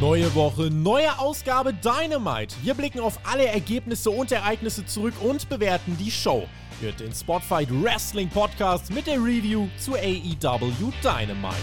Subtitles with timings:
[0.00, 2.54] Neue Woche, neue Ausgabe Dynamite.
[2.62, 6.46] Wir blicken auf alle Ergebnisse und Ereignisse zurück und bewerten die Show.
[6.80, 11.56] Hört den Spotfight Wrestling Podcast mit der Review zu AEW Dynamite.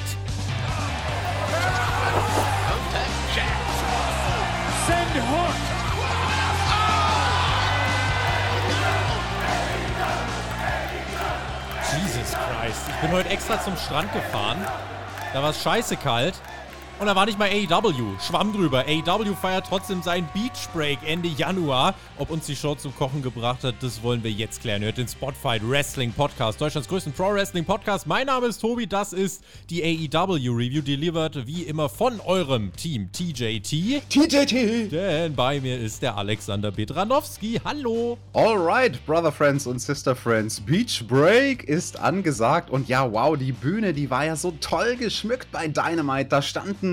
[4.85, 5.55] Send Hook!
[11.93, 12.81] Jesus Christ.
[12.89, 14.57] Ich bin heute extra zum Strand gefahren.
[15.31, 16.33] Da war es scheiße kalt.
[16.97, 18.17] Und da war nicht mal AEW.
[18.25, 18.85] Schwamm drüber.
[18.87, 21.93] AEW feiert trotzdem seinen Beach Break Ende Januar.
[22.17, 24.81] Ob uns die Show zum Kochen gebracht hat, das wollen wir jetzt klären.
[24.81, 28.07] Hört den Spotfight Wrestling Podcast, Deutschlands größten Pro Wrestling Podcast.
[28.07, 33.11] Mein Name ist Tobi, das ist die AEW Review, delivered wie immer von eurem Team
[33.11, 34.01] TJT.
[34.07, 34.89] TJT!
[34.89, 37.59] Denn bei mir ist der Alexander Bedranowski.
[37.65, 38.17] Hallo.
[38.31, 40.61] Alright, Brother Friends und Sister Friends.
[40.61, 42.69] Beach Break ist angesagt.
[42.69, 46.29] Und ja, wow, die Bühne, die war ja so toll geschmückt bei Dynamite.
[46.29, 46.84] Da standen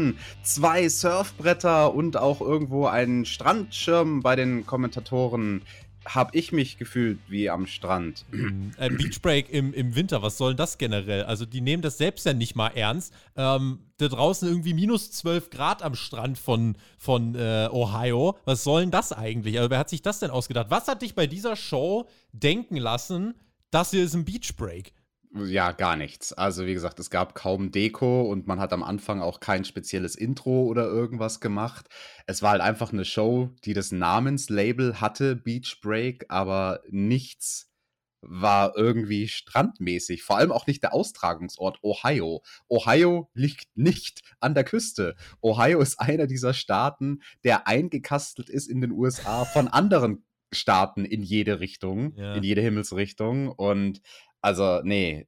[0.42, 5.62] zwei Surfbretter und auch irgendwo ein Strandschirm bei den Kommentatoren.
[6.04, 8.24] Hab ich mich gefühlt wie am Strand.
[8.32, 11.22] Ein Beach Break im, im Winter, was soll denn das generell?
[11.22, 13.14] Also, die nehmen das selbst ja nicht mal ernst.
[13.36, 18.36] Ähm, da draußen irgendwie minus 12 Grad am Strand von, von äh, Ohio.
[18.46, 19.58] Was soll denn das eigentlich?
[19.58, 20.66] Also, wer hat sich das denn ausgedacht?
[20.70, 23.34] Was hat dich bei dieser Show denken lassen,
[23.70, 24.92] das hier ist ein Beach Break?
[25.34, 26.34] Ja, gar nichts.
[26.34, 30.14] Also, wie gesagt, es gab kaum Deko und man hat am Anfang auch kein spezielles
[30.14, 31.88] Intro oder irgendwas gemacht.
[32.26, 37.70] Es war halt einfach eine Show, die das Namenslabel hatte, Beach Break, aber nichts
[38.20, 40.22] war irgendwie strandmäßig.
[40.22, 42.42] Vor allem auch nicht der Austragungsort Ohio.
[42.68, 45.16] Ohio liegt nicht an der Küste.
[45.40, 51.22] Ohio ist einer dieser Staaten, der eingekastelt ist in den USA von anderen Staaten in
[51.22, 52.34] jede Richtung, Ja.
[52.34, 53.48] in jede Himmelsrichtung.
[53.48, 54.02] Und
[54.42, 55.26] also, nee,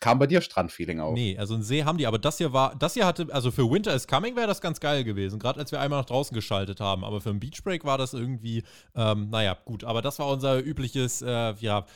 [0.00, 1.14] kam bei dir Strandfeeling auf?
[1.14, 3.70] Nee, also einen See haben die, aber das hier war, das hier hatte, also für
[3.70, 6.80] Winter is Coming wäre das ganz geil gewesen, gerade als wir einmal nach draußen geschaltet
[6.80, 8.62] haben, aber für einen Beach Break war das irgendwie,
[8.94, 11.86] ähm, naja, gut, aber das war unser übliches, äh, ja,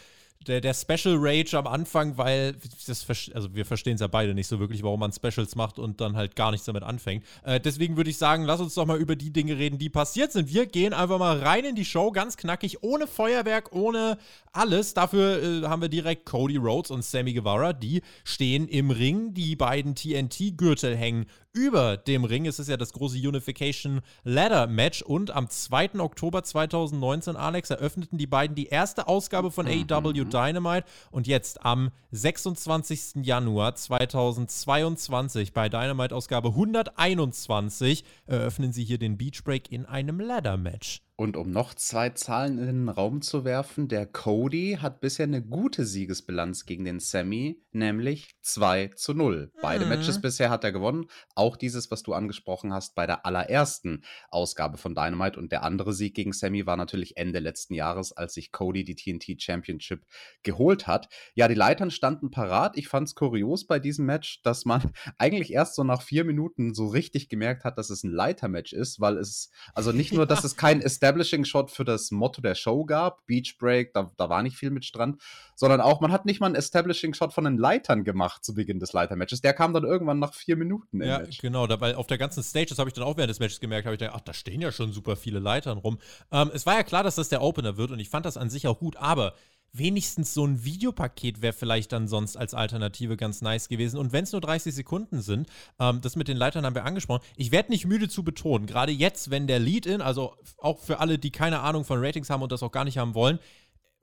[0.46, 2.56] der, der Special Rage am Anfang, weil
[2.86, 6.00] das, also wir verstehen es ja beide nicht so wirklich, warum man Specials macht und
[6.00, 7.24] dann halt gar nichts damit anfängt.
[7.42, 10.32] Äh, deswegen würde ich sagen, lass uns doch mal über die Dinge reden, die passiert
[10.32, 10.52] sind.
[10.52, 14.18] Wir gehen einfach mal rein in die Show, ganz knackig, ohne Feuerwerk, ohne
[14.52, 14.94] alles.
[14.94, 19.34] Dafür äh, haben wir direkt Cody Rhodes und Sammy Guevara, die stehen im Ring.
[19.34, 22.46] Die beiden TNT-Gürtel hängen über dem Ring.
[22.46, 25.98] Es ist ja das große Unification Ladder Match und am 2.
[25.98, 31.90] Oktober 2019, Alex, eröffneten die beiden die erste Ausgabe von AEW Dynamite und jetzt am
[32.10, 33.24] 26.
[33.24, 40.56] Januar 2022 bei Dynamite Ausgabe 121 eröffnen sie hier den Beach Break in einem Ladder
[40.56, 41.00] Match.
[41.20, 45.42] Und um noch zwei Zahlen in den Raum zu werfen, der Cody hat bisher eine
[45.42, 49.50] gute Siegesbilanz gegen den Sammy, nämlich 2 zu 0.
[49.60, 49.90] Beide Mhm.
[49.90, 51.06] Matches bisher hat er gewonnen.
[51.34, 55.40] Auch dieses, was du angesprochen hast, bei der allerersten Ausgabe von Dynamite.
[55.40, 58.94] Und der andere Sieg gegen Sammy war natürlich Ende letzten Jahres, als sich Cody die
[58.94, 60.04] TNT Championship
[60.44, 61.08] geholt hat.
[61.34, 62.78] Ja, die Leitern standen parat.
[62.78, 64.82] Ich fand es kurios bei diesem Match, dass man
[65.18, 69.00] eigentlich erst so nach vier Minuten so richtig gemerkt hat, dass es ein Leitermatch ist,
[69.00, 71.07] weil es, also nicht nur, dass es kein Establishing
[71.44, 74.84] Shot für das Motto der Show gab, Beach Break, da, da war nicht viel mit
[74.84, 75.20] Strand,
[75.54, 78.78] sondern auch, man hat nicht mal einen Establishing Shot von den Leitern gemacht zu Beginn
[78.80, 79.40] des Leitermatches.
[79.40, 81.38] Der kam dann irgendwann nach vier Minuten Ja, Match.
[81.38, 83.86] genau, weil auf der ganzen Stage, das habe ich dann auch während des Matches gemerkt,
[83.86, 85.98] habe ich gedacht, ach, da stehen ja schon super viele Leitern rum.
[86.30, 88.50] Ähm, es war ja klar, dass das der Opener wird und ich fand das an
[88.50, 89.34] sich auch gut, aber
[89.72, 93.98] wenigstens so ein Videopaket wäre vielleicht dann sonst als Alternative ganz nice gewesen.
[93.98, 95.48] Und wenn es nur 30 Sekunden sind,
[95.78, 97.24] ähm, das mit den Leitern haben wir angesprochen.
[97.36, 101.18] Ich werde nicht müde zu betonen, gerade jetzt, wenn der Lead-In, also auch für alle,
[101.18, 103.38] die keine Ahnung von Ratings haben und das auch gar nicht haben wollen,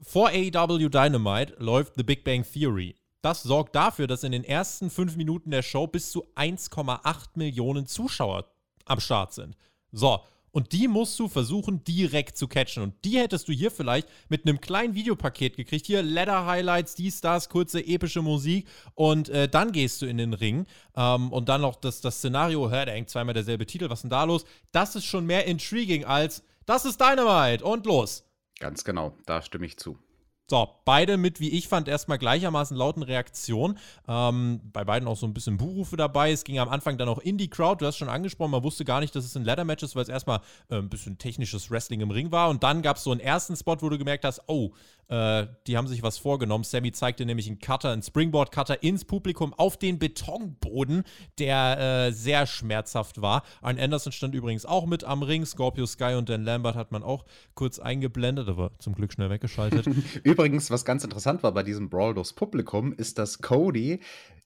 [0.02, 2.96] vor AEW Dynamite läuft The Big Bang Theory.
[3.22, 7.88] Das sorgt dafür, dass in den ersten fünf Minuten der Show bis zu 1,8 Millionen
[7.88, 8.46] Zuschauer
[8.86, 9.58] am Start sind.
[9.92, 10.20] So,
[10.56, 12.82] und die musst du versuchen, direkt zu catchen.
[12.82, 15.86] Und die hättest du hier vielleicht mit einem kleinen Videopaket gekriegt.
[15.86, 18.66] Hier Ladder-Highlights, dies, das, kurze epische Musik.
[18.94, 20.66] Und äh, dann gehst du in den Ring.
[20.96, 24.04] Ähm, und dann noch das, das Szenario, hör, da hängt zweimal derselbe Titel, was ist
[24.04, 24.46] denn da los?
[24.72, 28.24] Das ist schon mehr intriguing als, das ist Dynamite und los.
[28.58, 29.98] Ganz genau, da stimme ich zu.
[30.48, 33.80] So, beide mit, wie ich fand, erstmal gleichermaßen lauten Reaktionen.
[34.08, 36.32] Ähm, bei beiden auch so ein bisschen Buhrufe dabei.
[36.32, 37.78] Es ging am Anfang dann auch in die Crowd.
[37.80, 40.10] Du hast schon angesprochen, man wusste gar nicht, dass es ein Ladder-Match ist, weil es
[40.10, 42.50] erstmal äh, ein bisschen technisches Wrestling im Ring war.
[42.50, 44.70] Und dann gab es so einen ersten Spot, wo du gemerkt hast, oh,
[45.08, 46.64] äh, die haben sich was vorgenommen.
[46.64, 51.04] Sammy zeigte nämlich einen Cutter, einen Springboard-Cutter ins Publikum auf den Betonboden,
[51.40, 53.44] der äh, sehr schmerzhaft war.
[53.62, 55.46] Arn Anderson stand übrigens auch mit am Ring.
[55.46, 59.88] Scorpio Sky und Dan Lambert hat man auch kurz eingeblendet, aber zum Glück schnell weggeschaltet.
[60.24, 64.00] Übrigens, was ganz interessant war bei diesem Brawl durchs Publikum, ist, dass Cody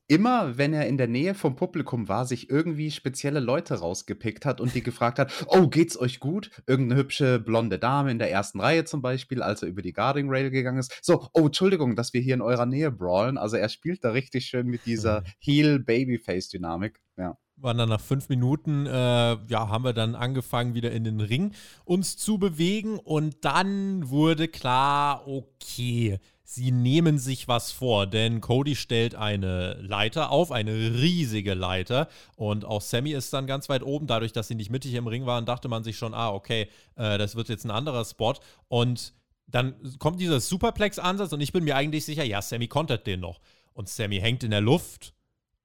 [0.10, 4.60] immer, wenn er in der Nähe vom Publikum war, sich irgendwie spezielle Leute rausgepickt hat
[4.60, 6.50] und die gefragt hat, oh, geht's euch gut?
[6.68, 10.30] Irgendeine hübsche blonde Dame in der ersten Reihe zum Beispiel, als er über die Guarding
[10.30, 10.98] Rail gegangen ist.
[11.02, 13.38] So, oh, Entschuldigung, dass wir hier in eurer Nähe brawlen.
[13.38, 17.00] Also er spielt da richtig schön mit dieser Heel-Babyface-Dynamik.
[17.18, 21.20] Ja waren dann nach fünf Minuten, äh, ja, haben wir dann angefangen, wieder in den
[21.20, 21.52] Ring
[21.84, 26.20] uns zu bewegen und dann wurde klar, okay,
[26.52, 32.66] sie nehmen sich was vor, denn Cody stellt eine Leiter auf, eine riesige Leiter und
[32.66, 34.08] auch Sammy ist dann ganz weit oben.
[34.08, 37.20] Dadurch, dass sie nicht mittig im Ring waren, dachte man sich schon, ah, okay, äh,
[37.20, 38.34] das wird jetzt ein anderer Spot
[38.68, 39.14] und
[39.46, 43.40] dann kommt dieser Superplex-Ansatz und ich bin mir eigentlich sicher, ja, Sammy kontert den noch.
[43.74, 45.14] Und Sammy hängt in der Luft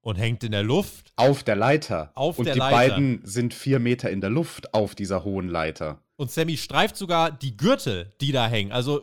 [0.05, 1.13] und hängt in der Luft.
[1.17, 2.13] Auf der Leiter.
[2.15, 2.77] Auf und der die Leiter.
[2.77, 5.99] beiden sind vier Meter in der Luft auf dieser hohen Leiter.
[6.17, 8.71] Und Sammy streift sogar die Gürtel, die da hängen.
[8.71, 9.03] Also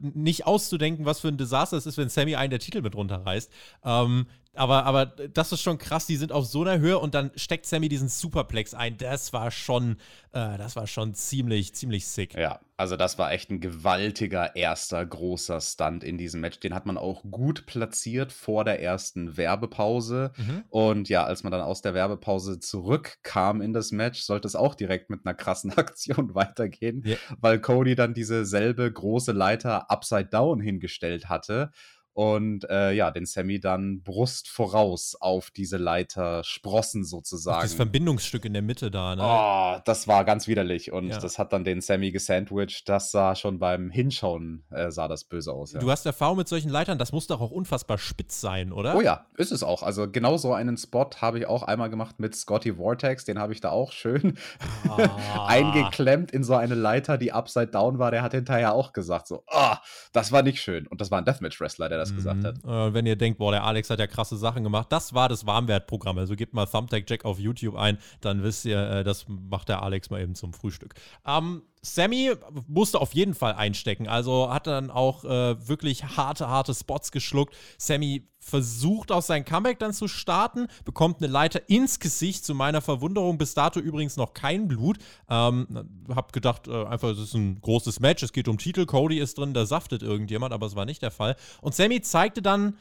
[0.00, 3.50] nicht auszudenken, was für ein Desaster es ist, wenn Sammy einen der Titel mit runterreißt.
[3.84, 7.30] Ähm, aber, aber das ist schon krass, die sind auf so einer Höhe und dann
[7.36, 8.98] steckt Sammy diesen Superplex ein.
[8.98, 9.96] Das war schon,
[10.32, 12.34] äh, das war schon ziemlich, ziemlich sick.
[12.34, 16.60] Ja, also das war echt ein gewaltiger erster großer Stunt in diesem Match.
[16.60, 20.32] Den hat man auch gut platziert vor der ersten Werbepause.
[20.36, 20.64] Mhm.
[20.68, 24.74] Und ja, als man dann aus der Werbepause zurückkam in das Match, sollte es auch
[24.74, 27.16] direkt mit einer krassen Aktion weitergehen, yeah.
[27.40, 31.70] weil Cody dann diese selbe große Leiter upside down hingestellt hatte
[32.14, 37.62] und äh, ja, den Sammy dann Brust voraus auf diese Leiter sprossen sozusagen.
[37.62, 39.22] Das Verbindungsstück in der Mitte da, ne?
[39.24, 41.18] Oh, das war ganz widerlich und ja.
[41.18, 42.88] das hat dann den Sammy gesandwiched.
[42.88, 45.72] Das sah schon beim Hinschauen, äh, sah das böse aus.
[45.72, 45.80] Ja.
[45.80, 48.96] Du hast Erfahrung mit solchen Leitern, das muss doch auch unfassbar spitz sein, oder?
[48.96, 49.82] Oh ja, ist es auch.
[49.82, 53.54] Also genau so einen Spot habe ich auch einmal gemacht mit Scotty Vortex, den habe
[53.54, 54.36] ich da auch schön
[54.88, 55.46] ah.
[55.46, 58.10] eingeklemmt in so eine Leiter, die upside down war.
[58.10, 59.74] Der hat hinterher auch gesagt so, oh,
[60.12, 60.86] das war nicht schön.
[60.86, 62.16] Und das war ein Deathmatch-Wrestler, der das mhm.
[62.16, 62.64] gesagt hat.
[62.64, 65.46] Äh, wenn ihr denkt, boah, der Alex hat ja krasse Sachen gemacht, das war das
[65.46, 66.18] Warmwertprogramm.
[66.18, 69.82] Also gebt mal Thumbtack Jack auf YouTube ein, dann wisst ihr, äh, das macht der
[69.82, 70.94] Alex mal eben zum Frühstück.
[71.26, 72.32] Ähm, Sammy
[72.68, 77.56] musste auf jeden Fall einstecken, also hat dann auch äh, wirklich harte, harte Spots geschluckt.
[77.76, 82.82] Sammy versucht auch sein Comeback dann zu starten, bekommt eine Leiter ins Gesicht, zu meiner
[82.82, 83.36] Verwunderung.
[83.36, 84.98] Bis dato übrigens noch kein Blut.
[85.28, 89.18] Ähm, hab gedacht, äh, einfach, es ist ein großes Match, es geht um Titel, Cody
[89.18, 91.34] ist drin, da saftet irgendjemand, aber es war nicht der Fall.
[91.60, 92.76] Und Sammy zeigte dann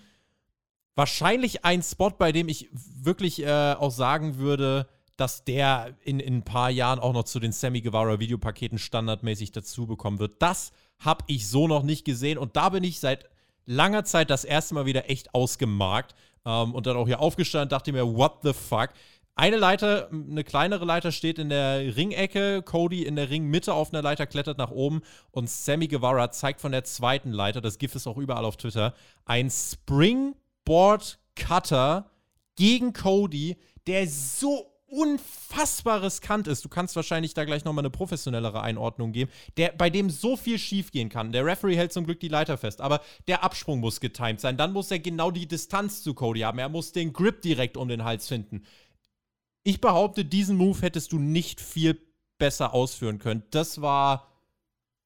[0.95, 4.88] wahrscheinlich einen Spot, bei dem ich wirklich äh, auch sagen würde,
[5.21, 9.51] dass der in, in ein paar Jahren auch noch zu den Sammy Guevara Videopaketen standardmäßig
[9.51, 10.41] dazu bekommen wird.
[10.41, 13.29] Das habe ich so noch nicht gesehen und da bin ich seit
[13.68, 17.94] langer Zeit das erste Mal wieder echt ausgemarkt ähm, und dann auch hier aufgestanden, dachte
[17.94, 18.89] mir, what the fuck?
[19.35, 24.01] Eine Leiter, eine kleinere Leiter steht in der Ringecke, Cody in der Ringmitte auf einer
[24.01, 28.07] Leiter klettert nach oben und Sammy Guevara zeigt von der zweiten Leiter, das GIF ist
[28.07, 28.95] auch überall auf Twitter,
[29.25, 32.09] ein Springboard Cutter
[32.56, 36.66] gegen Cody, der so unfassbar riskant ist.
[36.66, 40.60] Du kannst wahrscheinlich da gleich nochmal eine professionellere Einordnung geben, der, bei dem so viel
[40.60, 41.32] schiefgehen kann.
[41.32, 44.58] Der Referee hält zum Glück die Leiter fest, aber der Absprung muss getimed sein.
[44.58, 46.60] Dann muss er genau die Distanz zu Cody haben.
[46.60, 48.64] Er muss den Grip direkt um den Hals finden.
[49.64, 51.98] Ich behaupte, diesen Move hättest du nicht viel
[52.38, 53.44] besser ausführen können.
[53.52, 54.28] Das war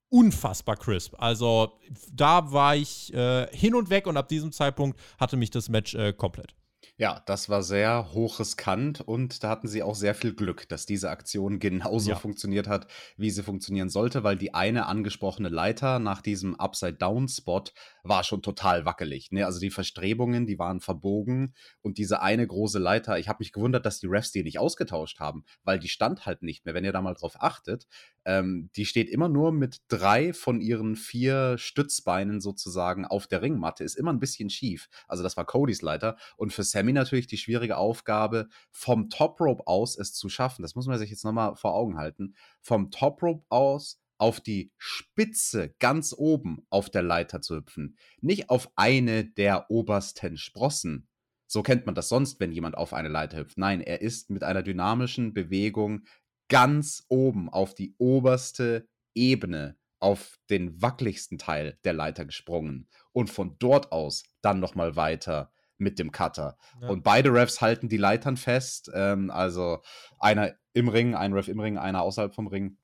[0.10, 1.14] unfassbar crisp.
[1.20, 1.78] Also
[2.12, 5.94] da war ich äh, hin und weg und ab diesem Zeitpunkt hatte mich das Match
[5.94, 6.56] äh, komplett.
[6.98, 11.10] Ja, das war sehr hochriskant und da hatten sie auch sehr viel Glück, dass diese
[11.10, 12.16] Aktion genauso ja.
[12.16, 17.64] funktioniert hat, wie sie funktionieren sollte, weil die eine angesprochene Leiter nach diesem Upside-Down-Spot
[18.04, 19.30] war schon total wackelig.
[19.32, 19.46] Ne?
[19.46, 23.86] Also die Verstrebungen, die waren verbogen und diese eine große Leiter, ich habe mich gewundert,
[23.86, 26.76] dass die Refs die nicht ausgetauscht haben, weil die stand halt nicht mehr.
[26.76, 27.88] Wenn ihr da mal drauf achtet,
[28.24, 33.84] ähm, die steht immer nur mit drei von ihren vier Stützbeinen sozusagen auf der Ringmatte,
[33.84, 34.88] ist immer ein bisschen schief.
[35.10, 39.66] Also das war Codys Leiter und für Sammy natürlich die schwierige Aufgabe, vom Top Rope
[39.66, 40.62] aus es zu schaffen.
[40.62, 42.36] Das muss man sich jetzt nochmal vor Augen halten.
[42.62, 48.52] Vom Top Rope aus auf die Spitze ganz oben auf der Leiter zu hüpfen, nicht
[48.52, 51.08] auf eine der obersten Sprossen.
[51.48, 53.58] So kennt man das sonst, wenn jemand auf eine Leiter hüpft.
[53.58, 56.06] Nein, er ist mit einer dynamischen Bewegung
[56.50, 63.58] ganz oben auf die oberste Ebene, auf den wackeligsten Teil der Leiter gesprungen und von
[63.58, 66.58] dort aus dann nochmal weiter mit dem Cutter.
[66.82, 66.90] Ja.
[66.90, 68.90] Und beide Refs halten die Leitern fest.
[68.94, 69.80] Ähm, also
[70.20, 72.78] einer im Ring, ein Ref im Ring, einer außerhalb vom Ring.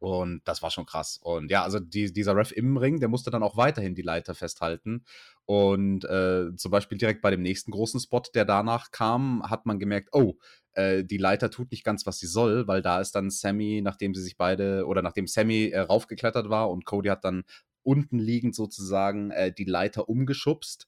[0.00, 1.18] Und das war schon krass.
[1.22, 4.34] Und ja, also die, dieser Ref im Ring, der musste dann auch weiterhin die Leiter
[4.34, 5.04] festhalten.
[5.44, 9.80] Und äh, zum Beispiel direkt bei dem nächsten großen Spot, der danach kam, hat man
[9.80, 10.34] gemerkt, oh,
[10.74, 14.14] äh, die Leiter tut nicht ganz, was sie soll, weil da ist dann Sammy, nachdem
[14.14, 17.42] sie sich beide, oder nachdem Sammy äh, raufgeklettert war und Cody hat dann
[17.82, 20.86] unten liegend sozusagen äh, die Leiter umgeschubst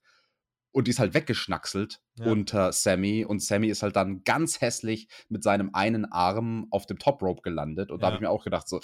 [0.72, 2.26] und die ist halt weggeschnackselt ja.
[2.26, 6.98] unter Sammy und Sammy ist halt dann ganz hässlich mit seinem einen Arm auf dem
[6.98, 8.00] Top Rope gelandet und ja.
[8.00, 8.80] da habe ich mir auch gedacht so,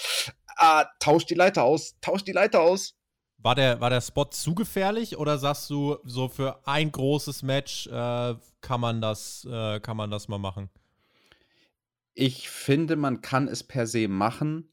[0.57, 2.95] ah, tausch die Leiter aus, tausch die Leiter aus.
[3.39, 7.87] War der, war der Spot zu gefährlich oder sagst du, so für ein großes Match
[7.87, 10.71] äh, kann, man das, äh, kann man das mal machen?
[12.15, 14.73] Ich finde, man kann es per se machen.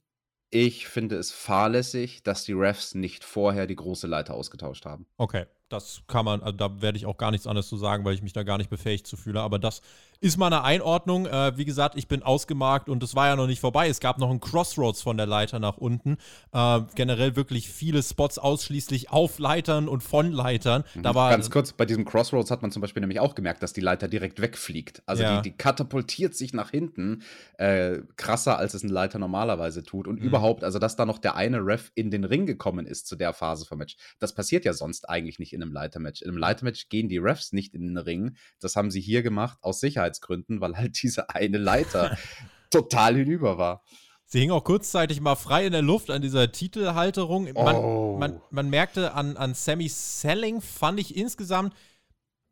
[0.50, 5.08] Ich finde es fahrlässig, dass die Refs nicht vorher die große Leiter ausgetauscht haben.
[5.18, 8.14] Okay, das kann man, also da werde ich auch gar nichts anderes zu sagen, weil
[8.14, 9.42] ich mich da gar nicht befähigt zu fühle.
[9.42, 9.82] Aber das
[10.24, 11.26] ist mal eine Einordnung.
[11.26, 13.90] Äh, wie gesagt, ich bin ausgemarkt und es war ja noch nicht vorbei.
[13.90, 16.18] Es gab noch einen Crossroads von der Leiter nach unten.
[16.54, 20.86] Äh, generell wirklich viele Spots ausschließlich auf Leitern und von Leitern.
[20.96, 21.16] Da mhm.
[21.16, 23.82] war, Ganz kurz, bei diesem Crossroads hat man zum Beispiel nämlich auch gemerkt, dass die
[23.82, 25.04] Leiter direkt wegfliegt.
[25.06, 25.42] Also ja.
[25.42, 27.24] die, die, katapultiert sich nach hinten
[27.58, 30.08] äh, krasser, als es ein Leiter normalerweise tut.
[30.08, 30.26] Und mhm.
[30.26, 33.34] überhaupt, also dass da noch der eine Ref in den Ring gekommen ist zu der
[33.34, 36.22] Phase vom Match, das passiert ja sonst eigentlich nicht in einem Leitermatch.
[36.22, 38.38] In einem Leitermatch gehen die Refs nicht in den Ring.
[38.62, 42.18] Das haben sie hier gemacht aus Sicherheit Sicherheitsgründen, weil halt diese eine Leiter
[42.70, 43.84] total hinüber war.
[44.26, 47.52] Sie hing auch kurzzeitig mal frei in der Luft an dieser Titelhalterung.
[47.54, 48.18] Man, oh.
[48.18, 51.76] man, man merkte an, an Sammy Selling, fand ich insgesamt,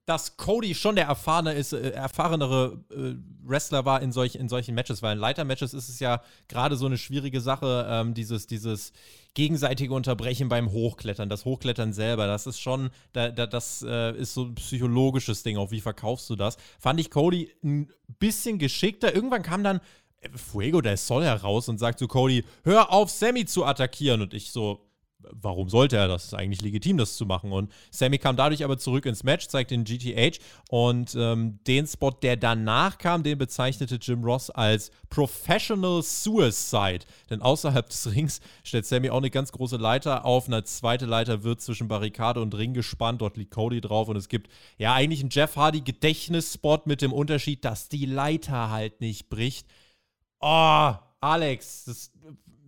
[0.06, 4.74] dass Cody schon der erfahrene ist, äh, erfahrenere äh, Wrestler war in, solch, in solchen
[4.74, 8.94] Matches, weil in Leitermatches ist es ja gerade so eine schwierige Sache, ähm, dieses, dieses
[9.34, 14.34] gegenseitige Unterbrechen beim Hochklettern, das Hochklettern selber, das ist schon, da, da, das äh, ist
[14.34, 16.58] so ein psychologisches Ding, auch wie verkaufst du das?
[16.80, 17.88] Fand ich Cody ein
[18.20, 19.14] bisschen geschickter.
[19.14, 19.82] Irgendwann kam dann
[20.22, 24.22] äh, Fuego del Sol heraus und sagt zu Cody, hör auf, Sammy zu attackieren.
[24.22, 24.91] Und ich so,
[25.32, 26.26] warum sollte er das?
[26.26, 27.52] Ist eigentlich legitim, das zu machen.
[27.52, 32.12] Und Sammy kam dadurch aber zurück ins Match, zeigt den GTH und ähm, den Spot,
[32.12, 37.06] der danach kam, den bezeichnete Jim Ross als Professional Suicide.
[37.30, 40.48] Denn außerhalb des Rings stellt Sammy auch eine ganz große Leiter auf.
[40.48, 43.22] Eine zweite Leiter wird zwischen Barrikade und Ring gespannt.
[43.22, 47.14] Dort liegt Cody drauf und es gibt ja eigentlich einen Jeff Hardy Gedächtnisspot mit dem
[47.14, 49.68] Unterschied, dass die Leiter halt nicht bricht.
[50.40, 52.12] Oh, Alex, das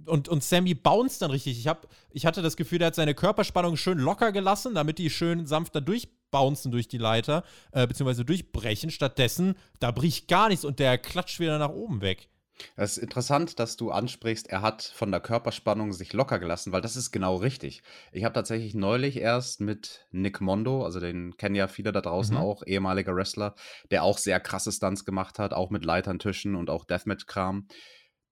[0.06, 1.58] und, und Sammy bounced dann richtig.
[1.60, 5.10] Ich, hab, ich hatte das Gefühl, er hat seine Körperspannung schön locker gelassen, damit die
[5.10, 8.90] schön sanft da durchbouncen durch die Leiter, äh, beziehungsweise durchbrechen.
[8.90, 12.30] Stattdessen, da bricht gar nichts und der klatscht wieder nach oben weg.
[12.76, 16.82] Es ist interessant, dass du ansprichst, er hat von der Körperspannung sich locker gelassen, weil
[16.82, 17.82] das ist genau richtig.
[18.12, 22.36] Ich habe tatsächlich neulich erst mit Nick Mondo, also den kennen ja viele da draußen
[22.36, 22.42] mhm.
[22.42, 23.56] auch, ehemaliger Wrestler,
[23.92, 27.68] der auch sehr krasse Stunts gemacht hat, auch mit Leitern, Tischen und auch Deathmatch-Kram.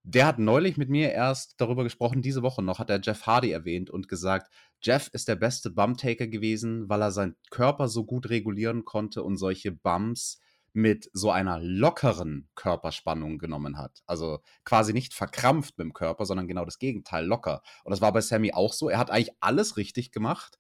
[0.04, 3.52] Der hat neulich mit mir erst darüber gesprochen, diese Woche noch, hat er Jeff Hardy
[3.52, 8.30] erwähnt und gesagt, Jeff ist der beste Bumtaker gewesen, weil er seinen Körper so gut
[8.30, 10.42] regulieren konnte und solche Bums
[10.74, 14.02] mit so einer lockeren Körperspannung genommen hat.
[14.08, 17.62] Also quasi nicht verkrampft mit dem Körper, sondern genau das Gegenteil, locker.
[17.84, 18.90] Und das war bei Sammy auch so.
[18.90, 20.58] Er hat eigentlich alles richtig gemacht.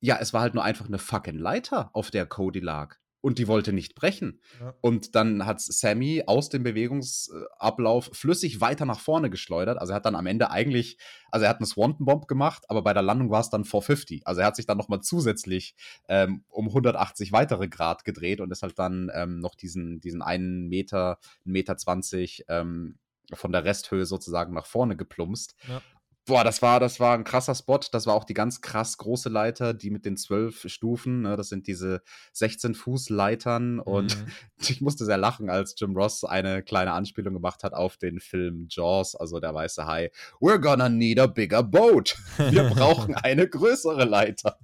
[0.00, 3.48] Ja, es war halt nur einfach eine fucking Leiter, auf der Cody lag und die
[3.48, 4.40] wollte nicht brechen.
[4.60, 4.74] Ja.
[4.80, 9.78] Und dann hat Sammy aus dem Bewegungsablauf flüssig weiter nach vorne geschleudert.
[9.78, 10.98] Also er hat dann am Ende eigentlich,
[11.30, 14.26] also er hat eine Swanton Bomb gemacht, aber bei der Landung war es dann 450.
[14.26, 15.74] Also er hat sich dann nochmal zusätzlich
[16.08, 20.68] ähm, um 180 weitere Grad gedreht und ist halt dann ähm, noch diesen, diesen einen
[20.68, 22.98] Meter, Meter 20 ähm,
[23.34, 25.54] von der Resthöhe sozusagen nach vorne geplumpst.
[25.68, 25.82] Ja.
[26.28, 27.80] Boah, das war, das war ein krasser Spot.
[27.90, 31.22] Das war auch die ganz krass große Leiter, die mit den zwölf Stufen.
[31.22, 32.02] Ne, das sind diese
[32.36, 33.76] 16-Fuß-Leitern.
[33.76, 33.80] Mhm.
[33.80, 34.16] Und
[34.68, 38.66] ich musste sehr lachen, als Jim Ross eine kleine Anspielung gemacht hat auf den Film
[38.68, 40.10] Jaws, also der weiße Hai.
[40.38, 42.14] We're gonna need a bigger boat.
[42.36, 44.58] Wir brauchen eine größere Leiter.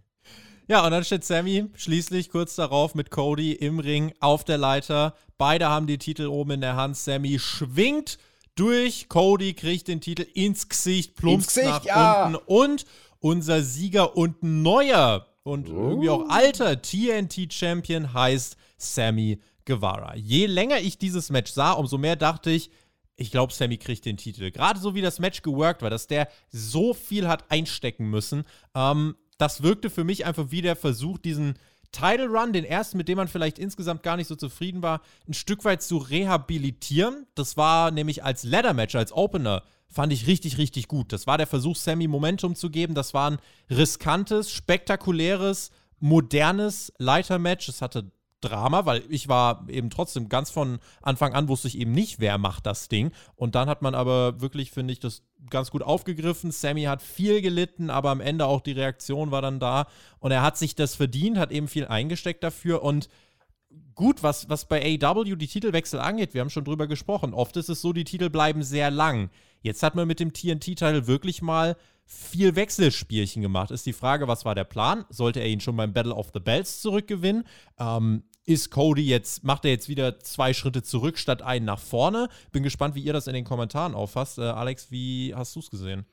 [0.66, 5.14] Ja, und dann steht Sammy schließlich kurz darauf mit Cody im Ring auf der Leiter.
[5.38, 6.98] Beide haben die Titel oben in der Hand.
[6.98, 8.18] Sammy schwingt
[8.54, 9.08] durch.
[9.08, 12.26] Cody kriegt den Titel ins Gesicht, plumpst nach ja.
[12.26, 12.42] unten.
[12.46, 12.86] Und
[13.20, 15.90] unser Sieger und neuer und oh.
[15.90, 20.14] irgendwie auch alter TNT-Champion heißt Sammy Guevara.
[20.16, 22.70] Je länger ich dieses Match sah, umso mehr dachte ich,
[23.16, 24.50] ich glaube, Sammy kriegt den Titel.
[24.50, 28.44] Gerade so wie das Match geworkt war, dass der so viel hat einstecken müssen.
[28.74, 31.54] Ähm, das wirkte für mich einfach wie der Versuch, diesen
[31.94, 35.34] Title Run, den ersten, mit dem man vielleicht insgesamt gar nicht so zufrieden war, ein
[35.34, 37.26] Stück weit zu rehabilitieren.
[37.34, 41.12] Das war nämlich als Ladder Match, als Opener, fand ich richtig, richtig gut.
[41.12, 42.94] Das war der Versuch, Sammy Momentum zu geben.
[42.94, 43.38] Das war ein
[43.70, 45.70] riskantes, spektakuläres,
[46.00, 47.68] modernes Leiter-Match.
[47.68, 48.10] Es hatte
[48.44, 52.38] Drama, weil ich war eben trotzdem ganz von Anfang an wusste ich eben nicht, wer
[52.38, 53.12] macht das Ding.
[53.36, 56.50] Und dann hat man aber wirklich, finde ich, das ganz gut aufgegriffen.
[56.50, 59.86] Sammy hat viel gelitten, aber am Ende auch die Reaktion war dann da.
[60.18, 62.82] Und er hat sich das verdient, hat eben viel eingesteckt dafür.
[62.82, 63.08] Und
[63.94, 67.34] gut, was, was bei AW die Titelwechsel angeht, wir haben schon drüber gesprochen.
[67.34, 69.30] Oft ist es so, die Titel bleiben sehr lang.
[69.62, 73.70] Jetzt hat man mit dem TNT-Titel wirklich mal viel Wechselspielchen gemacht.
[73.70, 75.04] Ist die Frage, was war der Plan?
[75.08, 77.44] Sollte er ihn schon beim Battle of the Bells zurückgewinnen?
[77.78, 82.28] Ähm, ist Cody jetzt, macht er jetzt wieder zwei Schritte zurück statt einen nach vorne?
[82.52, 84.38] Bin gespannt, wie ihr das in den Kommentaren auffasst.
[84.38, 86.04] Äh, Alex, wie hast du es gesehen?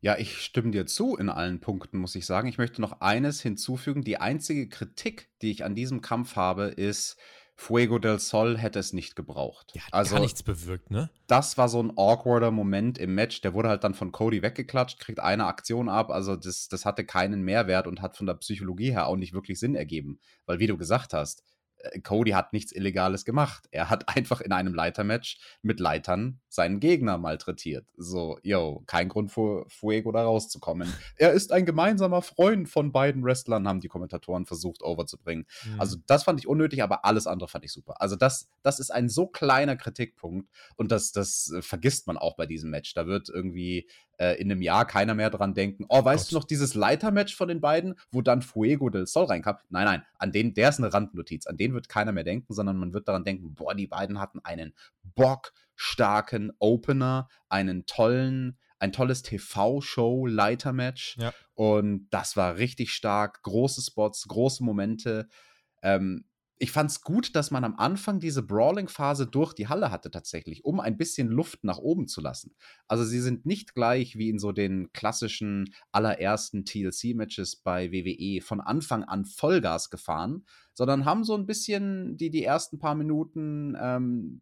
[0.00, 2.48] Ja, ich stimme dir zu in allen Punkten, muss ich sagen.
[2.48, 4.04] Ich möchte noch eines hinzufügen.
[4.04, 7.16] Die einzige Kritik, die ich an diesem Kampf habe, ist,
[7.56, 9.72] Fuego del Sol hätte es nicht gebraucht.
[9.74, 11.10] Ja, hat also, gar nichts bewirkt, ne?
[11.26, 13.40] Das war so ein awkwarder Moment im Match.
[13.40, 16.10] Der wurde halt dann von Cody weggeklatscht, kriegt eine Aktion ab.
[16.10, 19.58] Also das, das hatte keinen Mehrwert und hat von der Psychologie her auch nicht wirklich
[19.58, 20.20] Sinn ergeben.
[20.46, 21.42] Weil, wie du gesagt hast,
[22.02, 23.68] Cody hat nichts Illegales gemacht.
[23.70, 27.86] Er hat einfach in einem Leitermatch mit Leitern seinen Gegner malträtiert.
[27.96, 30.92] So, yo, kein Grund für Fuego da rauszukommen.
[31.16, 35.46] er ist ein gemeinsamer Freund von beiden Wrestlern, haben die Kommentatoren versucht overzubringen.
[35.64, 35.80] Mhm.
[35.80, 38.00] Also, das fand ich unnötig, aber alles andere fand ich super.
[38.00, 42.36] Also, das, das ist ein so kleiner Kritikpunkt und das, das äh, vergisst man auch
[42.36, 42.94] bei diesem Match.
[42.94, 43.88] Da wird irgendwie
[44.18, 46.32] äh, in einem Jahr keiner mehr dran denken, oh, weißt Gott.
[46.32, 49.56] du noch dieses Leitermatch von den beiden, wo dann Fuego del Sol reinkam?
[49.70, 52.76] Nein, nein, an den, der ist eine Randnotiz, an den wird keiner mehr denken, sondern
[52.76, 59.22] man wird daran denken, boah, die beiden hatten einen bockstarken Opener, einen tollen, ein tolles
[59.22, 61.16] TV-Show-Leitermatch.
[61.18, 61.32] Ja.
[61.54, 63.42] Und das war richtig stark.
[63.42, 65.28] Große Spots, große Momente.
[65.82, 66.24] Ähm,
[66.60, 70.64] ich fand es gut, dass man am Anfang diese Brawling-Phase durch die Halle hatte tatsächlich,
[70.64, 72.54] um ein bisschen Luft nach oben zu lassen.
[72.88, 78.60] Also sie sind nicht gleich wie in so den klassischen allerersten TLC-Matches bei WWE von
[78.60, 84.40] Anfang an Vollgas gefahren, sondern haben so ein bisschen die, die ersten paar Minuten ähm,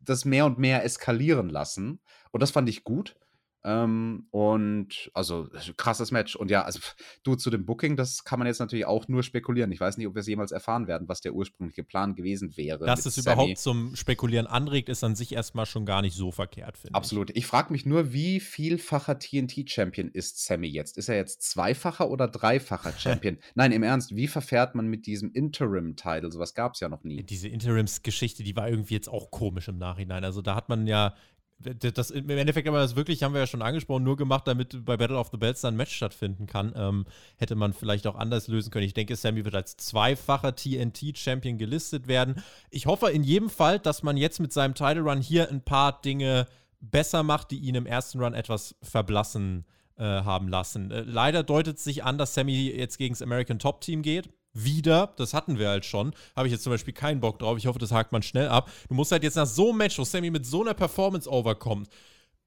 [0.00, 2.00] das mehr und mehr eskalieren lassen.
[2.32, 3.16] Und das fand ich gut.
[3.64, 6.36] Ähm, und also krasses Match.
[6.36, 6.78] Und ja, also
[7.24, 9.72] du zu dem Booking, das kann man jetzt natürlich auch nur spekulieren.
[9.72, 12.86] Ich weiß nicht, ob wir es jemals erfahren werden, was der ursprüngliche Plan gewesen wäre.
[12.86, 13.34] Dass es Sammy.
[13.34, 16.96] überhaupt zum Spekulieren anregt, ist an sich erstmal schon gar nicht so verkehrt, finde ich.
[16.96, 17.36] Absolut.
[17.36, 20.96] Ich frage mich nur, wie vielfacher TNT-Champion ist Sammy jetzt?
[20.96, 23.38] Ist er jetzt zweifacher oder dreifacher Champion?
[23.54, 26.30] Nein, im Ernst, wie verfährt man mit diesem Interim-Title?
[26.30, 27.24] Sowas gab es ja noch nie.
[27.24, 30.22] Diese Interims-Geschichte, die war irgendwie jetzt auch komisch im Nachhinein.
[30.22, 31.14] Also da hat man ja
[31.60, 34.84] das, Im Endeffekt haben wir das wirklich, haben wir ja schon angesprochen, nur gemacht, damit
[34.84, 36.72] bei Battle of the Bells dann ein Match stattfinden kann.
[36.76, 37.04] Ähm,
[37.36, 38.86] hätte man vielleicht auch anders lösen können.
[38.86, 42.42] Ich denke, Sammy wird als zweifacher TNT-Champion gelistet werden.
[42.70, 46.00] Ich hoffe in jedem Fall, dass man jetzt mit seinem Title Run hier ein paar
[46.00, 46.46] Dinge
[46.80, 49.64] besser macht, die ihn im ersten Run etwas verblassen
[49.96, 50.92] äh, haben lassen.
[50.92, 54.28] Äh, leider deutet sich an, dass Sammy jetzt gegen das American Top Team geht
[54.64, 57.58] wieder, das hatten wir halt schon, habe ich jetzt zum Beispiel keinen Bock drauf.
[57.58, 58.70] Ich hoffe, das hakt man schnell ab.
[58.88, 61.88] Du musst halt jetzt nach so einem Match, wo Sammy mit so einer Performance overkommt,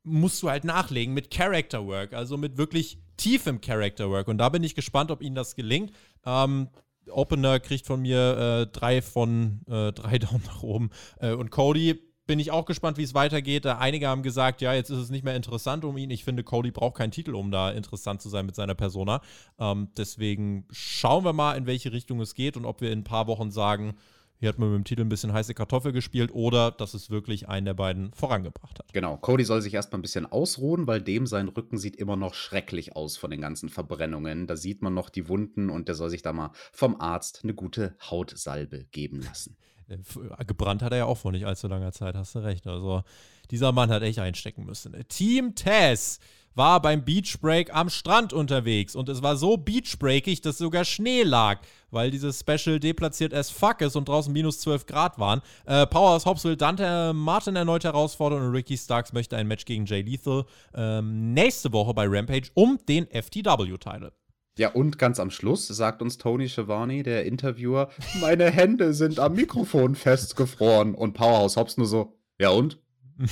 [0.03, 4.27] musst du halt nachlegen mit Character Work, also mit wirklich tiefem Character Work.
[4.27, 5.91] Und da bin ich gespannt, ob ihnen das gelingt.
[6.25, 6.69] Ähm,
[7.09, 10.89] Opener kriegt von mir äh, drei von äh, drei Daumen nach oben.
[11.19, 13.65] Äh, und Cody bin ich auch gespannt, wie es weitergeht.
[13.65, 16.11] Einige haben gesagt, ja, jetzt ist es nicht mehr interessant um ihn.
[16.11, 19.21] Ich finde, Cody braucht keinen Titel, um da interessant zu sein mit seiner Persona.
[19.59, 23.03] Ähm, deswegen schauen wir mal, in welche Richtung es geht und ob wir in ein
[23.03, 23.95] paar Wochen sagen,
[24.41, 27.47] hier hat man mit dem Titel ein bisschen heiße Kartoffel gespielt oder dass es wirklich
[27.47, 28.91] einen der beiden vorangebracht hat.
[28.91, 32.33] Genau, Cody soll sich erstmal ein bisschen ausruhen, weil dem sein Rücken sieht immer noch
[32.33, 34.47] schrecklich aus von den ganzen Verbrennungen.
[34.47, 37.53] Da sieht man noch die Wunden und der soll sich da mal vom Arzt eine
[37.53, 39.57] gute Hautsalbe geben lassen.
[39.91, 42.67] Äh, gebrannt hat er ja auch vor nicht allzu langer Zeit, hast du recht.
[42.67, 43.03] Also
[43.51, 44.95] dieser Mann hat echt einstecken müssen.
[45.07, 46.19] Team Tess
[46.55, 51.59] war beim Beachbreak am Strand unterwegs und es war so beachbreakig, dass sogar Schnee lag,
[51.91, 55.41] weil dieses Special deplatziert as fuck ist und draußen minus 12 Grad waren.
[55.65, 59.85] Äh, Powerhouse Hobbs will Dante Martin erneut herausfordern und Ricky Starks möchte ein Match gegen
[59.85, 64.11] Jay Lethal ähm, nächste Woche bei Rampage um den FTW-Title.
[64.57, 69.33] Ja, und ganz am Schluss sagt uns Tony Schiavone, der Interviewer, meine Hände sind am
[69.33, 70.93] Mikrofon festgefroren.
[70.93, 72.79] Und Powerhouse Hobbs nur so, ja und?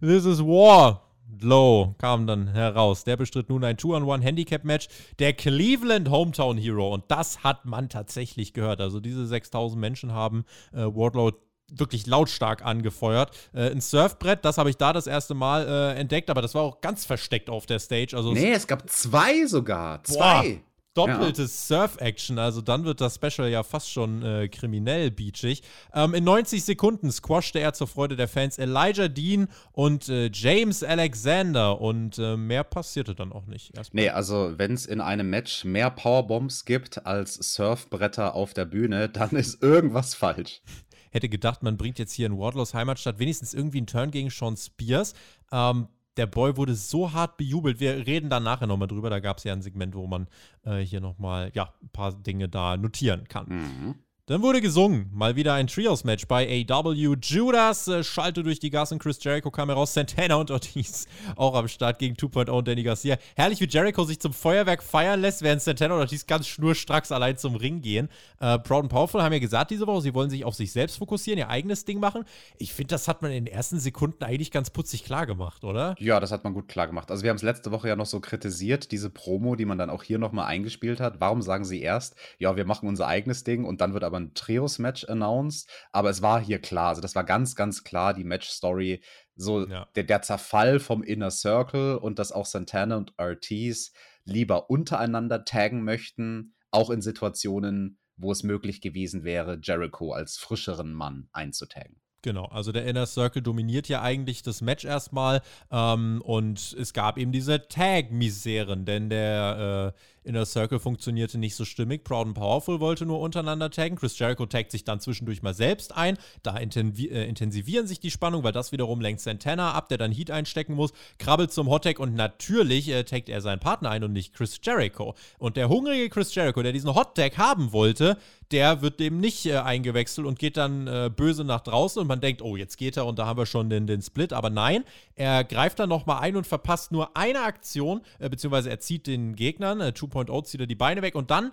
[0.00, 1.04] This is war.
[1.40, 3.04] Low kam dann heraus.
[3.04, 6.92] Der bestritt nun ein Two-on-One-Handicap-Match der Cleveland Hometown Hero.
[6.92, 8.80] Und das hat man tatsächlich gehört.
[8.80, 11.32] Also diese 6000 Menschen haben äh, Wardlow
[11.70, 13.30] wirklich lautstark angefeuert.
[13.52, 16.62] Äh, ein Surfbrett, das habe ich da das erste Mal äh, entdeckt, aber das war
[16.62, 18.16] auch ganz versteckt auf der Stage.
[18.16, 20.02] Also nee, es gab zwei sogar.
[20.04, 20.60] Zwei.
[20.60, 21.76] Boah, doppeltes ja.
[21.76, 25.62] Surf-Action, also dann wird das Special ja fast schon äh, kriminell beachig.
[25.94, 30.82] Ähm, in 90 Sekunden squashte er zur Freude der Fans Elijah Dean und äh, James
[30.82, 33.76] Alexander und äh, mehr passierte dann auch nicht.
[33.76, 34.04] Erstmal.
[34.04, 39.08] Nee, also wenn es in einem Match mehr Powerbombs gibt als Surfbretter auf der Bühne,
[39.08, 40.62] dann ist irgendwas falsch
[41.10, 44.56] hätte gedacht, man bringt jetzt hier in Wardlows Heimatstadt wenigstens irgendwie einen Turn gegen Sean
[44.56, 45.14] Spears.
[45.52, 47.80] Ähm, der Boy wurde so hart bejubelt.
[47.80, 49.08] Wir reden da nachher nochmal drüber.
[49.08, 50.26] Da gab es ja ein Segment, wo man
[50.64, 53.46] äh, hier nochmal ja, ein paar Dinge da notieren kann.
[53.48, 53.94] Mhm.
[54.28, 55.08] Dann wurde gesungen.
[55.14, 57.16] Mal wieder ein Trios-Match bei AW.
[57.22, 59.94] Judas äh, schalte durch die Gas und Chris Jericho kam heraus.
[59.94, 63.16] Santana und Ortiz auch am Start gegen 2.0 und Danny Garcia.
[63.36, 67.38] Herrlich, wie Jericho sich zum Feuerwerk feiern lässt, während Santana und Ortiz ganz schnurstracks allein
[67.38, 68.10] zum Ring gehen.
[68.38, 70.98] Äh, Proud and Powerful haben ja gesagt diese Woche, sie wollen sich auf sich selbst
[70.98, 72.26] fokussieren, ihr eigenes Ding machen.
[72.58, 75.94] Ich finde, das hat man in den ersten Sekunden eigentlich ganz putzig klar gemacht, oder?
[76.00, 77.10] Ja, das hat man gut klar gemacht.
[77.10, 79.88] Also wir haben es letzte Woche ja noch so kritisiert, diese Promo, die man dann
[79.88, 81.18] auch hier nochmal eingespielt hat.
[81.18, 84.34] Warum sagen sie erst, ja, wir machen unser eigenes Ding und dann wird aber ein
[84.34, 85.68] Trios-Match announced.
[85.92, 89.02] Aber es war hier klar, also das war ganz, ganz klar die Match-Story.
[89.34, 89.88] So ja.
[89.94, 93.92] der, der Zerfall vom Inner Circle und dass auch Santana und Ortiz
[94.24, 100.92] lieber untereinander taggen möchten, auch in Situationen, wo es möglich gewesen wäre, Jericho als frischeren
[100.92, 102.00] Mann einzutaggen.
[102.22, 107.16] Genau, also der Inner Circle dominiert ja eigentlich das Match erstmal ähm, und es gab
[107.16, 112.04] eben diese Tag-Miseren, denn der äh, Inner Circle funktionierte nicht so stimmig.
[112.04, 113.96] Proud and Powerful wollte nur untereinander taggen.
[113.96, 116.18] Chris Jericho taggt sich dann zwischendurch mal selbst ein.
[116.42, 120.30] Da äh, intensivieren sich die Spannung, weil das wiederum lenkt Santana ab, der dann Heat
[120.30, 124.34] einstecken muss, krabbelt zum Hottag und natürlich äh, taggt er seinen Partner ein und nicht
[124.34, 125.14] Chris Jericho.
[125.38, 128.18] Und der hungrige Chris Jericho, der diesen Hottag haben wollte,
[128.50, 132.17] der wird dem nicht äh, eingewechselt und geht dann äh, böse nach draußen und man
[132.20, 134.32] denkt, oh, jetzt geht er und da haben wir schon den, den Split.
[134.32, 138.80] Aber nein, er greift dann nochmal ein und verpasst nur eine Aktion, äh, beziehungsweise er
[138.80, 141.52] zieht den Gegnern, äh, 2.0 zieht er die Beine weg und dann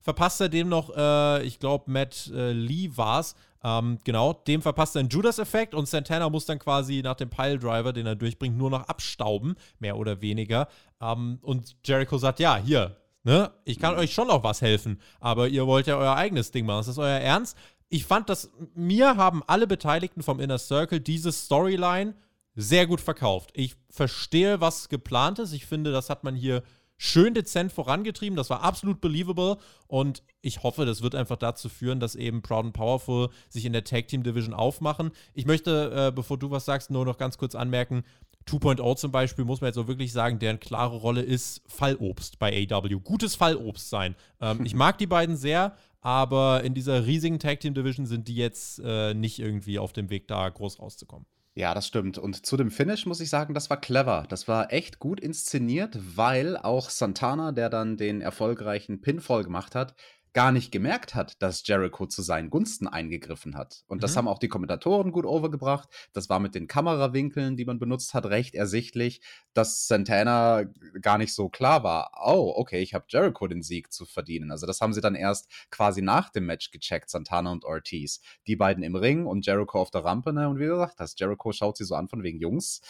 [0.00, 4.62] verpasst er dem noch, äh, ich glaube, Matt äh, Lee war es, ähm, genau, dem
[4.62, 8.56] verpasst er einen Judas-Effekt und Santana muss dann quasi nach dem Piledriver, den er durchbringt,
[8.56, 10.68] nur noch abstauben, mehr oder weniger.
[11.00, 15.48] Ähm, und Jericho sagt, ja, hier, ne, ich kann euch schon noch was helfen, aber
[15.48, 16.80] ihr wollt ja euer eigenes Ding machen.
[16.82, 17.58] Ist das euer Ernst?
[17.88, 22.14] Ich fand, dass mir haben alle Beteiligten vom Inner Circle diese Storyline
[22.54, 23.50] sehr gut verkauft.
[23.54, 25.52] Ich verstehe, was geplant ist.
[25.52, 26.62] Ich finde, das hat man hier
[26.96, 28.36] schön dezent vorangetrieben.
[28.36, 32.66] Das war absolut believable und ich hoffe, das wird einfach dazu führen, dass eben Proud
[32.66, 35.10] and Powerful sich in der Tag Team Division aufmachen.
[35.34, 38.04] Ich möchte, äh, bevor du was sagst, nur noch ganz kurz anmerken,
[38.48, 42.66] 2.0 zum Beispiel, muss man jetzt auch wirklich sagen, deren klare Rolle ist Fallobst bei
[42.70, 43.00] AW.
[43.00, 44.14] Gutes Fallobst sein.
[44.40, 48.36] Ähm, ich mag die beiden sehr, aber in dieser riesigen Tag Team Division sind die
[48.36, 51.26] jetzt äh, nicht irgendwie auf dem Weg, da groß rauszukommen.
[51.56, 52.16] Ja, das stimmt.
[52.16, 54.24] Und zu dem Finish muss ich sagen, das war clever.
[54.28, 59.96] Das war echt gut inszeniert, weil auch Santana, der dann den erfolgreichen Pinfall gemacht hat,
[60.36, 63.84] gar nicht gemerkt hat, dass Jericho zu seinen Gunsten eingegriffen hat.
[63.86, 64.18] Und das mhm.
[64.18, 65.88] haben auch die Kommentatoren gut overgebracht.
[66.12, 69.22] Das war mit den Kamerawinkeln, die man benutzt hat, recht ersichtlich,
[69.54, 70.64] dass Santana
[71.00, 72.10] gar nicht so klar war.
[72.22, 74.50] Oh, okay, ich habe Jericho den Sieg zu verdienen.
[74.50, 78.20] Also das haben sie dann erst quasi nach dem Match gecheckt, Santana und Ortiz.
[78.46, 80.34] Die beiden im Ring und Jericho auf der Rampe.
[80.34, 80.50] Ne?
[80.50, 82.82] Und wie gesagt, das Jericho schaut sie so an von wegen Jungs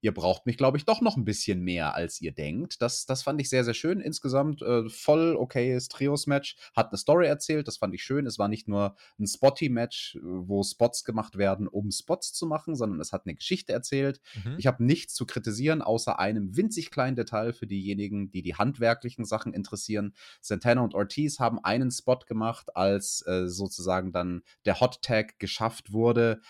[0.00, 2.80] ihr braucht mich, glaube ich, doch noch ein bisschen mehr, als ihr denkt.
[2.80, 4.00] Das, das fand ich sehr, sehr schön.
[4.00, 6.56] Insgesamt äh, voll okayes Trios-Match.
[6.74, 8.26] Hat eine Story erzählt, das fand ich schön.
[8.26, 13.00] Es war nicht nur ein Spotty-Match, wo Spots gemacht werden, um Spots zu machen, sondern
[13.00, 14.20] es hat eine Geschichte erzählt.
[14.44, 14.56] Mhm.
[14.58, 19.24] Ich habe nichts zu kritisieren, außer einem winzig kleinen Detail für diejenigen, die die handwerklichen
[19.24, 20.14] Sachen interessieren.
[20.40, 25.92] Santana und Ortiz haben einen Spot gemacht, als äh, sozusagen dann der Hot Tag geschafft
[25.92, 26.40] wurde.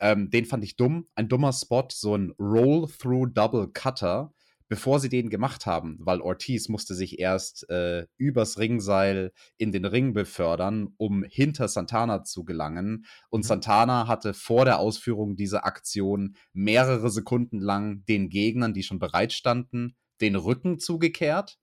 [0.00, 1.08] Ähm, den fand ich dumm.
[1.14, 4.32] Ein dummer Spot, so ein Roll-Through-Double-Cutter,
[4.68, 9.84] bevor sie den gemacht haben, weil Ortiz musste sich erst äh, übers Ringseil in den
[9.84, 13.06] Ring befördern, um hinter Santana zu gelangen.
[13.30, 13.48] Und mhm.
[13.48, 19.32] Santana hatte vor der Ausführung dieser Aktion mehrere Sekunden lang den Gegnern, die schon bereit
[19.32, 21.58] standen, den Rücken zugekehrt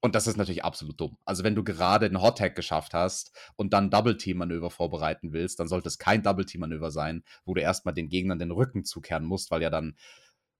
[0.00, 1.18] und das ist natürlich absolut dumm.
[1.24, 5.68] Also, wenn du gerade einen Hot Tag geschafft hast und dann Double-Team-Manöver vorbereiten willst, dann
[5.68, 9.62] sollte es kein Double-Team-Manöver sein, wo du erstmal den Gegnern den Rücken zukehren musst, weil
[9.62, 9.96] ja dann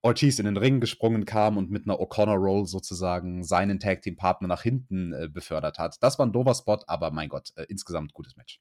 [0.03, 5.13] Ortiz in den Ring gesprungen kam und mit einer O'Connor-Roll sozusagen seinen Tag-Team-Partner nach hinten
[5.13, 6.03] äh, befördert hat.
[6.03, 8.61] Das war ein doofer Spot, aber mein Gott, äh, insgesamt gutes Match.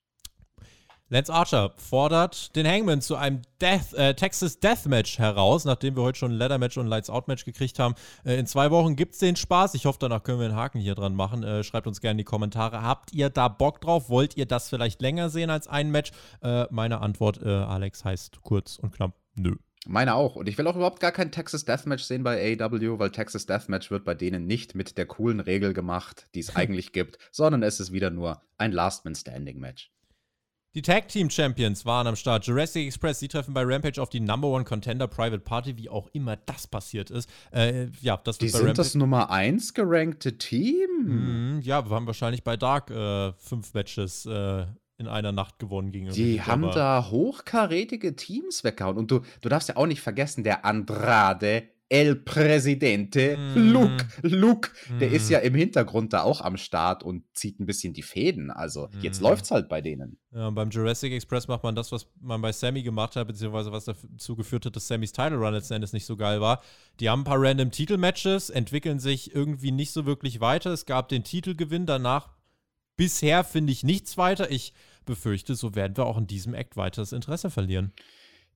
[1.11, 6.19] Lance Archer fordert den Hangman zu einem Death, äh, Texas Deathmatch heraus, nachdem wir heute
[6.19, 7.95] schon ein Leather-Match und ein Lights-Out-Match gekriegt haben.
[8.23, 9.73] Äh, in zwei Wochen gibt es den Spaß.
[9.73, 11.43] Ich hoffe, danach können wir einen Haken hier dran machen.
[11.43, 12.83] Äh, schreibt uns gerne in die Kommentare.
[12.83, 14.09] Habt ihr da Bock drauf?
[14.09, 16.11] Wollt ihr das vielleicht länger sehen als ein Match?
[16.43, 19.55] Äh, meine Antwort, äh, Alex, heißt kurz und knapp, nö.
[19.87, 20.35] Meine auch.
[20.35, 23.89] Und ich will auch überhaupt gar kein Texas Deathmatch sehen bei AEW, weil Texas Deathmatch
[23.89, 27.79] wird bei denen nicht mit der coolen Regel gemacht, die es eigentlich gibt, sondern es
[27.79, 29.89] ist wieder nur ein Last-Man-Standing-Match.
[30.75, 32.45] Die Tag Team Champions waren am Start.
[32.45, 36.07] Jurassic Express, sie treffen bei Rampage auf die Number One Contender Private Party, wie auch
[36.13, 37.27] immer das passiert ist.
[37.51, 41.57] Äh, ja, das die sind Rampage das Nummer 1 gerankte Team?
[41.57, 44.67] Mm, ja, wir haben wahrscheinlich bei Dark äh, fünf Matches äh,
[44.99, 48.97] in einer Nacht gewonnen gegen Die haben da hochkarätige Teams weggehauen.
[48.97, 53.71] Und du, du darfst ja auch nicht vergessen, der Andrade El Presidente, mm.
[53.71, 54.99] Luke, Luke, mm.
[54.99, 55.33] der ist mm.
[55.33, 58.51] ja im Hintergrund da auch am Start und zieht ein bisschen die Fäden.
[58.51, 59.01] Also mm.
[59.01, 60.19] jetzt läuft's halt bei denen.
[60.31, 63.85] Ja, beim Jurassic Express macht man das, was man bei Sammy gemacht hat, beziehungsweise was
[63.85, 66.61] dazu geführt hat, dass Sammys Title Run letzten Endes nicht so geil war.
[66.99, 70.71] Die haben ein paar random Titelmatches, entwickeln sich irgendwie nicht so wirklich weiter.
[70.71, 72.29] Es gab den Titelgewinn, danach
[72.97, 74.51] bisher finde ich nichts weiter.
[74.51, 74.73] Ich
[75.05, 77.93] befürchte, so werden wir auch in diesem Act weiter das Interesse verlieren.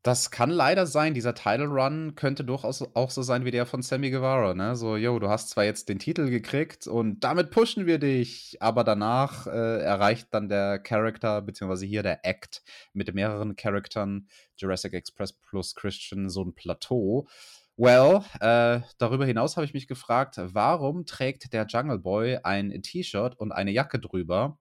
[0.03, 1.13] Das kann leider sein.
[1.13, 4.75] Dieser Title Run könnte durchaus auch so sein wie der von Sammy Guevara, ne?
[4.75, 8.83] So, yo, du hast zwar jetzt den Titel gekriegt und damit pushen wir dich, aber
[8.83, 15.31] danach äh, erreicht dann der Charakter, beziehungsweise hier der Act mit mehreren Charaktern, Jurassic Express
[15.31, 17.25] plus Christian, so ein Plateau.
[17.77, 23.39] Well, äh, darüber hinaus habe ich mich gefragt, warum trägt der Jungle Boy ein T-Shirt
[23.39, 24.57] und eine Jacke drüber?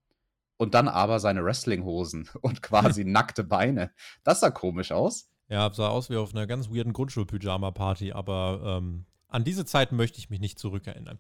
[0.63, 3.91] und dann aber seine Wrestlinghosen und quasi nackte Beine.
[4.23, 5.32] Das sah komisch aus.
[5.53, 10.19] Ja, sah aus wie auf einer ganz weirden Grundschul-Pyjama-Party, aber ähm, an diese Zeiten möchte
[10.19, 11.19] ich mich nicht zurückerinnern.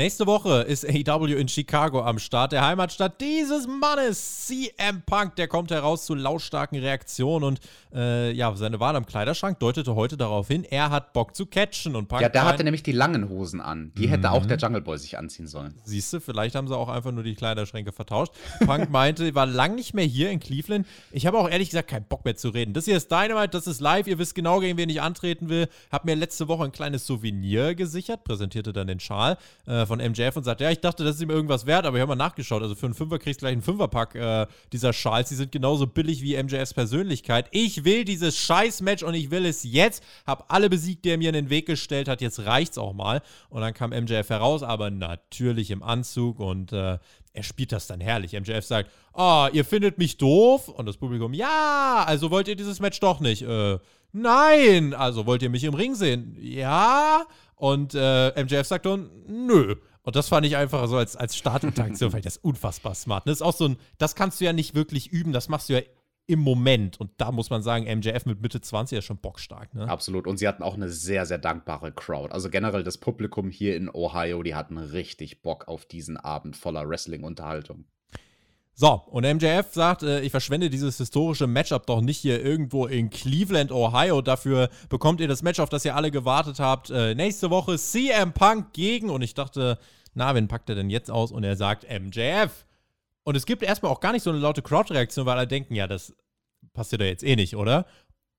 [0.00, 5.36] Nächste Woche ist AEW in Chicago am Start, der Heimatstadt dieses Mannes, CM Punk.
[5.36, 7.60] Der kommt heraus zu lautstarken Reaktionen und
[7.94, 11.96] äh, ja, seine Wahl am Kleiderschrank deutete heute darauf hin, er hat Bock zu catchen.
[11.96, 13.92] Und Punk ja, der hatte nämlich die langen Hosen an.
[13.98, 14.10] Die mhm.
[14.12, 15.74] hätte auch der Jungle Boy sich anziehen sollen.
[15.84, 18.32] Siehst du, vielleicht haben sie auch einfach nur die Kleiderschränke vertauscht.
[18.64, 20.86] Punk meinte, war lang nicht mehr hier in Cleveland.
[21.12, 22.72] Ich habe auch ehrlich gesagt keinen Bock mehr zu reden.
[22.72, 24.06] Das hier ist Dynamite, das ist live.
[24.06, 25.68] Ihr wisst genau, gegen wen ich antreten will.
[25.92, 29.36] Hab mir letzte Woche ein kleines Souvenir gesichert, präsentierte dann den Schal.
[29.66, 32.00] Äh, von MJF und sagt, ja, ich dachte, das ist ihm irgendwas wert, aber ich
[32.00, 32.62] habe mal nachgeschaut.
[32.62, 35.28] Also für einen Fünfer kriegst du gleich einen Fünferpack äh, dieser Schals.
[35.28, 37.48] Die sind genauso billig wie MJFs Persönlichkeit.
[37.50, 40.04] Ich will dieses Scheiß-Match und ich will es jetzt.
[40.26, 42.20] Hab alle besiegt, die er mir in den Weg gestellt hat.
[42.20, 43.20] Jetzt reicht's auch mal.
[43.48, 46.98] Und dann kam MJF heraus, aber natürlich im Anzug und äh,
[47.32, 48.32] er spielt das dann herrlich.
[48.32, 50.68] MJF sagt, oh, ihr findet mich doof?
[50.68, 53.42] Und das Publikum, ja, also wollt ihr dieses Match doch nicht?
[53.42, 53.78] Äh,
[54.12, 56.36] nein, also wollt ihr mich im Ring sehen?
[56.40, 57.24] Ja.
[57.60, 59.76] Und äh, MJF sagt dann, nö.
[60.02, 63.26] Und das fand ich einfach so als, als Startinteraktion, ich das unfassbar smart.
[63.26, 65.74] Das ist auch so ein, das kannst du ja nicht wirklich üben, das machst du
[65.74, 65.82] ja
[66.26, 66.98] im Moment.
[66.98, 69.74] Und da muss man sagen, MJF mit Mitte 20 ist schon bockstark.
[69.74, 69.86] Ne?
[69.86, 70.26] Absolut.
[70.26, 72.32] Und sie hatten auch eine sehr, sehr dankbare Crowd.
[72.32, 76.88] Also generell das Publikum hier in Ohio, die hatten richtig Bock auf diesen Abend voller
[76.88, 77.84] Wrestling-Unterhaltung.
[78.80, 83.10] So, und MJF sagt, äh, ich verschwende dieses historische Matchup doch nicht hier irgendwo in
[83.10, 84.22] Cleveland, Ohio.
[84.22, 86.88] Dafür bekommt ihr das Match, auf das ihr alle gewartet habt.
[86.88, 89.10] Äh, nächste Woche CM Punk gegen.
[89.10, 89.78] Und ich dachte,
[90.14, 91.30] na, wen packt er denn jetzt aus?
[91.30, 92.64] Und er sagt MJF.
[93.22, 95.86] Und es gibt erstmal auch gar nicht so eine laute Crowd-Reaktion, weil alle denken, ja,
[95.86, 96.14] das
[96.72, 97.84] passiert ja jetzt eh nicht, oder?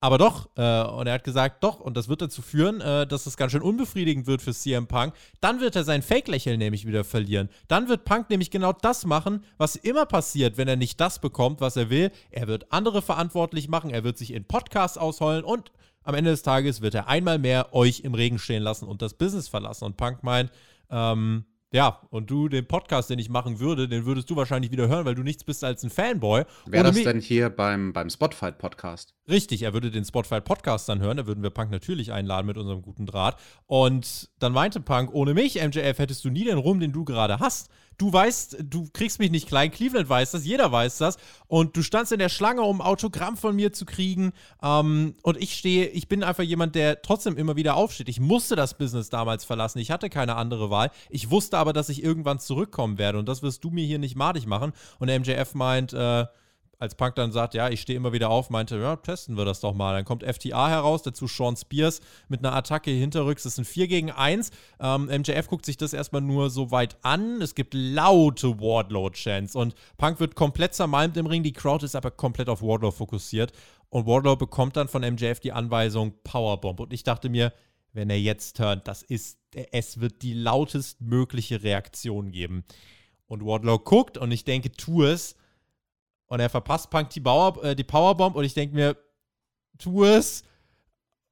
[0.03, 3.27] Aber doch, äh, und er hat gesagt, doch, und das wird dazu führen, äh, dass
[3.27, 5.13] es ganz schön unbefriedigend wird für CM Punk.
[5.41, 7.49] Dann wird er sein Fake-Lächeln nämlich wieder verlieren.
[7.67, 11.61] Dann wird Punk nämlich genau das machen, was immer passiert, wenn er nicht das bekommt,
[11.61, 12.09] was er will.
[12.31, 15.71] Er wird andere verantwortlich machen, er wird sich in Podcasts ausheulen und
[16.03, 19.13] am Ende des Tages wird er einmal mehr euch im Regen stehen lassen und das
[19.13, 19.85] Business verlassen.
[19.85, 20.49] Und Punk meint,
[20.89, 24.89] ähm, ja, und du, den Podcast, den ich machen würde, den würdest du wahrscheinlich wieder
[24.89, 26.43] hören, weil du nichts bist als ein Fanboy.
[26.65, 29.15] Wäre das denn hier beim, beim Spotfight-Podcast?
[29.29, 32.81] Richtig, er würde den Spotfight-Podcast dann hören, da würden wir Punk natürlich einladen mit unserem
[32.81, 33.37] guten Draht.
[33.67, 37.39] Und dann meinte Punk, ohne mich, MJF, hättest du nie den Rum, den du gerade
[37.39, 41.17] hast du weißt, du kriegst mich nicht klein, Cleveland weiß das, jeder weiß das.
[41.47, 44.33] Und du standst in der Schlange, um ein Autogramm von mir zu kriegen.
[44.63, 48.09] Ähm, und ich stehe, ich bin einfach jemand, der trotzdem immer wieder aufsteht.
[48.09, 49.79] Ich musste das Business damals verlassen.
[49.79, 50.91] Ich hatte keine andere Wahl.
[51.09, 53.19] Ich wusste aber, dass ich irgendwann zurückkommen werde.
[53.19, 54.73] Und das wirst du mir hier nicht madig machen.
[54.99, 56.25] Und MJF meint, äh,
[56.81, 59.59] als Punk dann sagt, ja, ich stehe immer wieder auf, meinte, ja, testen wir das
[59.59, 59.93] doch mal.
[59.93, 63.43] Dann kommt FTA heraus, dazu Sean Spears mit einer Attacke hinterrücks.
[63.43, 64.49] Das sind 4 gegen 1.
[64.79, 67.39] Ähm, MJF guckt sich das erstmal nur so weit an.
[67.39, 71.43] Es gibt laute Wardlow-Chants und Punk wird komplett zermalmt im Ring.
[71.43, 73.51] Die Crowd ist aber komplett auf Wardlow fokussiert.
[73.89, 76.79] Und Wardlow bekommt dann von MJF die Anweisung Powerbomb.
[76.79, 77.53] Und ich dachte mir,
[77.93, 79.37] wenn er jetzt hört, das ist,
[79.71, 82.63] es wird die lautestmögliche Reaktion geben.
[83.27, 85.35] Und Wardlow guckt und ich denke, tu es.
[86.31, 88.95] Und er verpasst Punk die, Bauer, äh, die Powerbomb und ich denke mir,
[89.77, 90.45] tu es.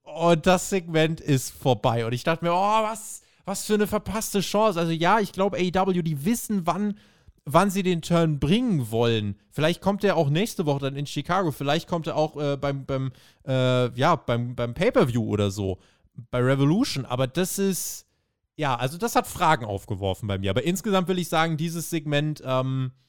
[0.04, 2.06] Und das Segment ist vorbei.
[2.06, 4.78] Und ich dachte mir, oh, was, was für eine verpasste Chance.
[4.78, 6.98] Also ja, ich glaube, AEW, die wissen, wann,
[7.46, 9.40] wann sie den Turn bringen wollen.
[9.52, 11.52] Vielleicht kommt er auch nächste Woche dann in Chicago.
[11.52, 13.14] Vielleicht kommt er auch äh, beim, beim,
[13.48, 15.78] äh, ja, beim, beim Pay-Per-View oder so.
[16.30, 17.06] Bei Revolution.
[17.06, 18.06] Aber das ist,
[18.58, 20.50] ja, also das hat Fragen aufgeworfen bei mir.
[20.50, 23.00] Aber insgesamt will ich sagen, dieses Segment, ähm, äh,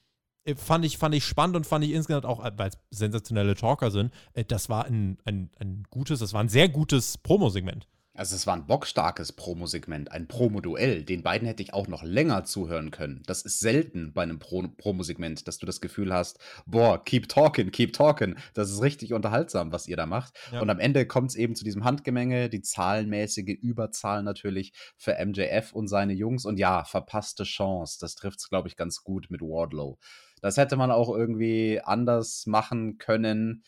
[0.57, 3.91] fand ich, fand ich spannend und fand ich insgesamt auch, äh, weil es sensationelle Talker
[3.91, 7.87] sind, äh, das war ein, ein, ein gutes, das war ein sehr gutes Promo-Segment.
[8.21, 11.05] Also es war ein bockstarkes Promo-Segment, ein Promo-Duell.
[11.05, 13.23] Den beiden hätte ich auch noch länger zuhören können.
[13.25, 17.71] Das ist selten bei einem Pro Promo-Segment, dass du das Gefühl hast, boah, keep talking,
[17.71, 18.37] keep talking.
[18.53, 20.39] Das ist richtig unterhaltsam, was ihr da macht.
[20.53, 20.61] Ja.
[20.61, 25.73] Und am Ende kommt es eben zu diesem Handgemenge, die zahlenmäßige Überzahl natürlich für MJF
[25.73, 26.45] und seine Jungs.
[26.45, 27.99] Und ja, verpasste Chance.
[28.01, 29.99] Das trifft es, glaube ich, ganz gut mit Wardlow.
[30.41, 33.65] Das hätte man auch irgendwie anders machen können.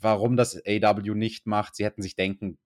[0.00, 2.58] Warum das AW nicht macht, sie hätten sich denken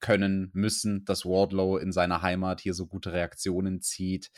[0.00, 4.30] können, müssen, dass Wardlow in seiner Heimat hier so gute Reaktionen zieht.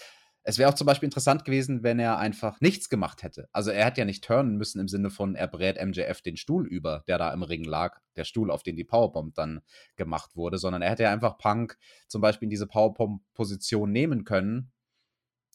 [0.43, 3.49] Es wäre auch zum Beispiel interessant gewesen, wenn er einfach nichts gemacht hätte.
[3.53, 6.67] Also er hätte ja nicht turnen müssen im Sinne von, er brät MJF den Stuhl
[6.67, 9.61] über, der da im Ring lag, der Stuhl, auf den die Powerbomb dann
[9.97, 11.77] gemacht wurde, sondern er hätte ja einfach Punk
[12.09, 14.73] zum Beispiel in diese Powerbomb-Position nehmen können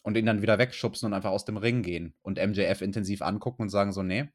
[0.05, 3.63] und ihn dann wieder wegschubsen und einfach aus dem Ring gehen und MJF intensiv angucken
[3.63, 4.29] und sagen so, nee,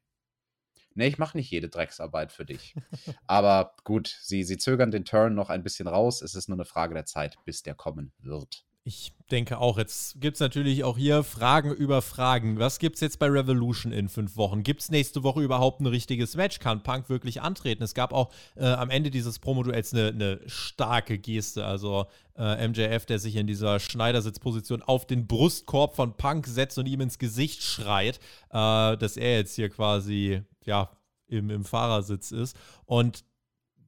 [0.95, 2.75] nee, ich mache nicht jede Drecksarbeit für dich.
[3.25, 6.21] Aber gut, sie, sie zögern den Turn noch ein bisschen raus.
[6.21, 8.65] Es ist nur eine Frage der Zeit, bis der kommen wird.
[8.83, 9.77] Ich denke auch.
[9.77, 12.57] Jetzt gibt es natürlich auch hier Fragen über Fragen.
[12.57, 14.63] Was gibt es jetzt bei Revolution in fünf Wochen?
[14.63, 16.57] Gibt es nächste Woche überhaupt ein richtiges Match?
[16.57, 17.83] Kann Punk wirklich antreten?
[17.83, 21.63] Es gab auch äh, am Ende dieses Promo-Duells eine, eine starke Geste.
[21.63, 26.87] Also äh, MJF, der sich in dieser Schneidersitzposition auf den Brustkorb von Punk setzt und
[26.87, 30.89] ihm ins Gesicht schreit, äh, dass er jetzt hier quasi ja,
[31.27, 32.57] im, im Fahrersitz ist.
[32.85, 33.23] Und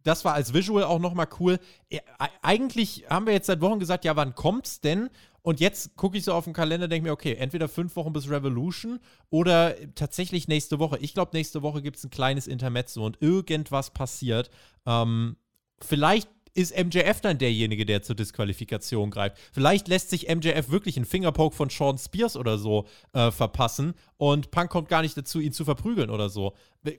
[0.03, 1.59] das war als Visual auch nochmal cool.
[2.41, 5.09] Eigentlich haben wir jetzt seit Wochen gesagt, ja, wann kommt's denn?
[5.41, 8.29] Und jetzt gucke ich so auf den Kalender, denke mir, okay, entweder fünf Wochen bis
[8.29, 10.97] Revolution oder tatsächlich nächste Woche.
[10.99, 14.49] Ich glaube, nächste Woche gibt es ein kleines Intermezzo und irgendwas passiert.
[14.85, 15.35] Ähm,
[15.81, 19.37] vielleicht ist MJF dann derjenige, der zur Disqualifikation greift.
[19.51, 24.51] Vielleicht lässt sich MJF wirklich einen Fingerpoke von Sean Spears oder so äh, verpassen und
[24.51, 26.53] Punk kommt gar nicht dazu, ihn zu verprügeln oder so.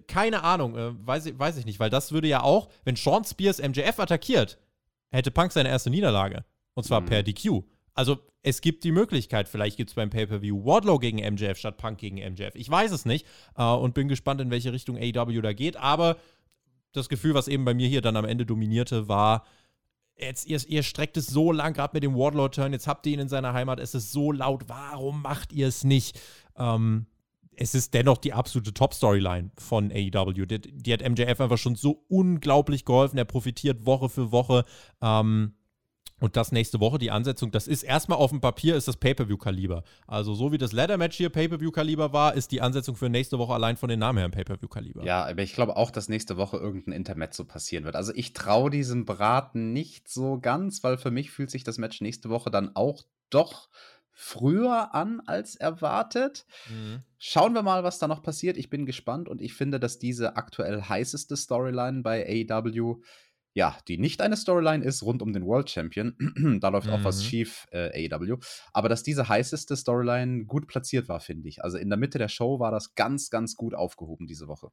[0.09, 3.25] Keine Ahnung, äh, weiß, ich, weiß ich nicht, weil das würde ja auch, wenn Sean
[3.25, 4.59] Spears MJF attackiert,
[5.11, 6.45] hätte Punk seine erste Niederlage.
[6.75, 7.07] Und zwar mhm.
[7.07, 7.63] per DQ.
[7.95, 11.99] Also es gibt die Möglichkeit, vielleicht gibt es beim Pay-Per-View Wardlow gegen MJF statt Punk
[11.99, 12.55] gegen MJF.
[12.55, 13.25] Ich weiß es nicht
[13.57, 15.77] äh, und bin gespannt, in welche Richtung AEW da geht.
[15.77, 16.17] Aber
[16.97, 19.45] das Gefühl, was eben bei mir hier dann am Ende dominierte, war,
[20.17, 23.21] jetzt, ihr, ihr streckt es so lang, gerade mit dem Wardlaw-Turn, jetzt habt ihr ihn
[23.21, 26.21] in seiner Heimat, es ist so laut, warum macht ihr es nicht?
[26.57, 27.07] Ähm,
[27.57, 30.47] es ist dennoch die absolute Top-Storyline von AEW.
[30.47, 33.19] Die, die, hat MJF einfach schon so unglaublich geholfen.
[33.19, 34.65] Er profitiert Woche für Woche.
[35.01, 35.55] Ähm,
[36.25, 39.85] und das nächste Woche, die Ansetzung, das ist erstmal auf dem Papier, ist das Pay-Per-View-Kaliber.
[40.07, 43.77] Also so wie das Ladder-Match hier Pay-Per-View-Kaliber war, ist die Ansetzung für nächste Woche allein
[43.77, 45.05] von den Namen her ein Pay-Per-View-Kaliber.
[45.05, 47.95] Ja, aber ich glaube auch, dass nächste Woche irgendein Intermezzo passieren wird.
[47.95, 52.01] Also ich traue diesem Braten nicht so ganz, weil für mich fühlt sich das Match
[52.01, 53.69] nächste Woche dann auch doch
[54.11, 56.47] früher an als erwartet.
[56.71, 57.03] Mhm.
[57.19, 58.57] Schauen wir mal, was da noch passiert.
[58.57, 63.03] Ich bin gespannt und ich finde, dass diese aktuell heißeste Storyline bei AEW
[63.55, 66.17] ja, die nicht eine Storyline ist rund um den World Champion.
[66.61, 66.93] da läuft mhm.
[66.93, 67.23] auch was mhm.
[67.23, 68.39] schief, äh, AEW.
[68.73, 71.63] Aber dass diese heißeste Storyline gut platziert war, finde ich.
[71.63, 74.71] Also in der Mitte der Show war das ganz, ganz gut aufgehoben diese Woche.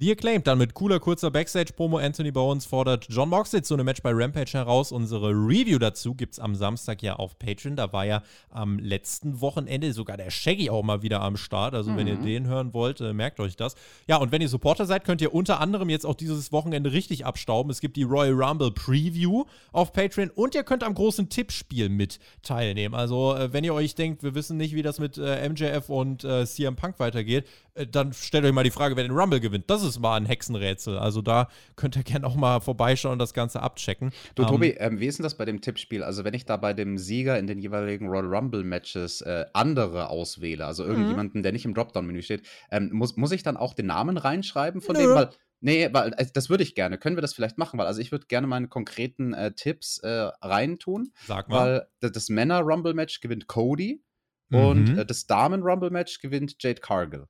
[0.00, 1.98] The Acclaimed dann mit cooler, kurzer Backstage-Promo.
[1.98, 4.90] Anthony Bowens fordert John Moxley zu einem Match bei Rampage heraus.
[4.90, 7.76] Unsere Review dazu gibt es am Samstag ja auf Patreon.
[7.76, 11.74] Da war ja am letzten Wochenende sogar der Shaggy auch mal wieder am Start.
[11.74, 11.96] Also, mhm.
[11.98, 12.24] wenn ihr mhm.
[12.24, 13.74] den hören wollt, äh, merkt euch das.
[14.08, 17.26] Ja, und wenn ihr Supporter seid, könnt ihr unter anderem jetzt auch dieses Wochenende richtig
[17.26, 17.70] abstauben.
[17.70, 22.18] Es gibt die Royal Rumble Preview auf Patreon und ihr könnt am großen Tippspiel mit
[22.42, 22.94] teilnehmen.
[22.94, 26.22] Also, äh, wenn ihr euch denkt, wir wissen nicht, wie das mit äh, MJF und
[26.22, 29.70] CM Punk weitergeht, dann stellt euch mal die Frage, wer den Rumble gewinnt.
[29.70, 30.98] Das ist mal ein Hexenrätsel.
[30.98, 34.12] Also da könnt ihr gerne auch mal vorbeischauen und das Ganze abchecken.
[34.34, 36.02] Du, Tobi, ähm, ähm, wie ist denn das bei dem Tippspiel?
[36.02, 40.66] Also, wenn ich da bei dem Sieger in den jeweiligen Royal Rumble-Matches äh, andere auswähle,
[40.66, 41.42] also irgendjemanden, mhm.
[41.42, 44.94] der nicht im Dropdown-Menü steht, ähm, muss, muss ich dann auch den Namen reinschreiben von
[44.94, 45.02] Nö.
[45.02, 45.14] dem?
[45.14, 45.30] Weil,
[45.60, 46.98] nee, weil, also das würde ich gerne.
[46.98, 47.78] Können wir das vielleicht machen?
[47.78, 51.12] Weil, also ich würde gerne meine konkreten äh, Tipps äh, reintun.
[51.26, 51.88] Sag mal.
[52.00, 54.02] Weil das Männer-Rumble-Match gewinnt Cody.
[54.50, 54.58] Mhm.
[54.58, 57.26] Und äh, das Damen-Rumble-Match gewinnt Jade Cargill.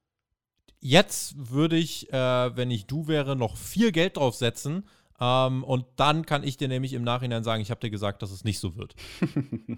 [0.84, 4.82] Jetzt würde ich, äh, wenn ich du wäre, noch viel Geld draufsetzen.
[5.20, 8.32] Ähm, und dann kann ich dir nämlich im Nachhinein sagen, ich habe dir gesagt, dass
[8.32, 8.96] es nicht so wird.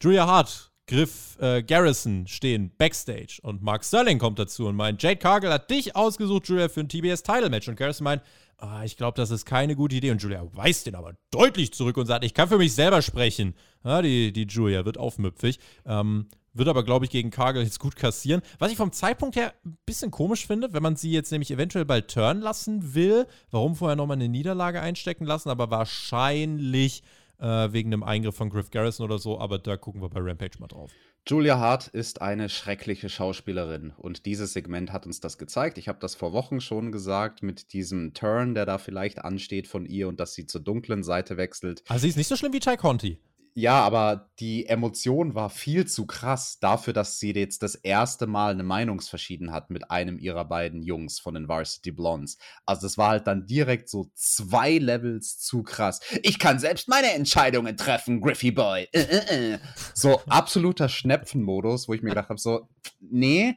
[0.00, 5.16] Julia Hart, Griff äh, Garrison stehen backstage und Mark Sterling kommt dazu und meint, Jade
[5.16, 7.66] Cargill hat dich ausgesucht, Julia, für ein TBS-Title-Match.
[7.66, 8.22] Und Garrison meint,
[8.62, 10.12] oh, ich glaube, das ist keine gute Idee.
[10.12, 13.56] Und Julia weist den aber deutlich zurück und sagt, ich kann für mich selber sprechen.
[13.82, 15.58] Ja, die, die Julia wird aufmüpfig.
[15.84, 16.28] Ähm,
[16.58, 18.42] wird aber, glaube ich, gegen Cargill jetzt gut kassieren.
[18.58, 21.84] Was ich vom Zeitpunkt her ein bisschen komisch finde, wenn man sie jetzt nämlich eventuell
[21.84, 23.26] bald turn lassen will.
[23.50, 25.48] Warum vorher nochmal eine Niederlage einstecken lassen?
[25.50, 27.02] Aber wahrscheinlich
[27.38, 30.58] äh, wegen einem Eingriff von Griff Garrison oder so, aber da gucken wir bei Rampage
[30.58, 30.90] mal drauf.
[31.26, 35.76] Julia Hart ist eine schreckliche Schauspielerin und dieses Segment hat uns das gezeigt.
[35.76, 39.84] Ich habe das vor Wochen schon gesagt mit diesem Turn, der da vielleicht ansteht von
[39.84, 41.82] ihr und dass sie zur dunklen Seite wechselt.
[41.86, 43.18] Also sie ist nicht so schlimm wie Chai Conti.
[43.58, 48.52] Ja, aber die Emotion war viel zu krass dafür, dass sie jetzt das erste Mal
[48.52, 52.38] eine Meinungsverschiedenheit hat mit einem ihrer beiden Jungs von den Varsity Blondes.
[52.66, 55.98] Also das war halt dann direkt so zwei Levels zu krass.
[56.22, 58.86] Ich kann selbst meine Entscheidungen treffen, Griffy Boy.
[58.92, 59.58] Äh, äh, äh.
[59.92, 62.68] So absoluter Schnepfenmodus, wo ich mir gedacht habe, so,
[63.00, 63.56] nee,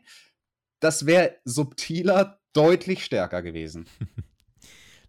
[0.80, 3.86] das wäre subtiler, deutlich stärker gewesen.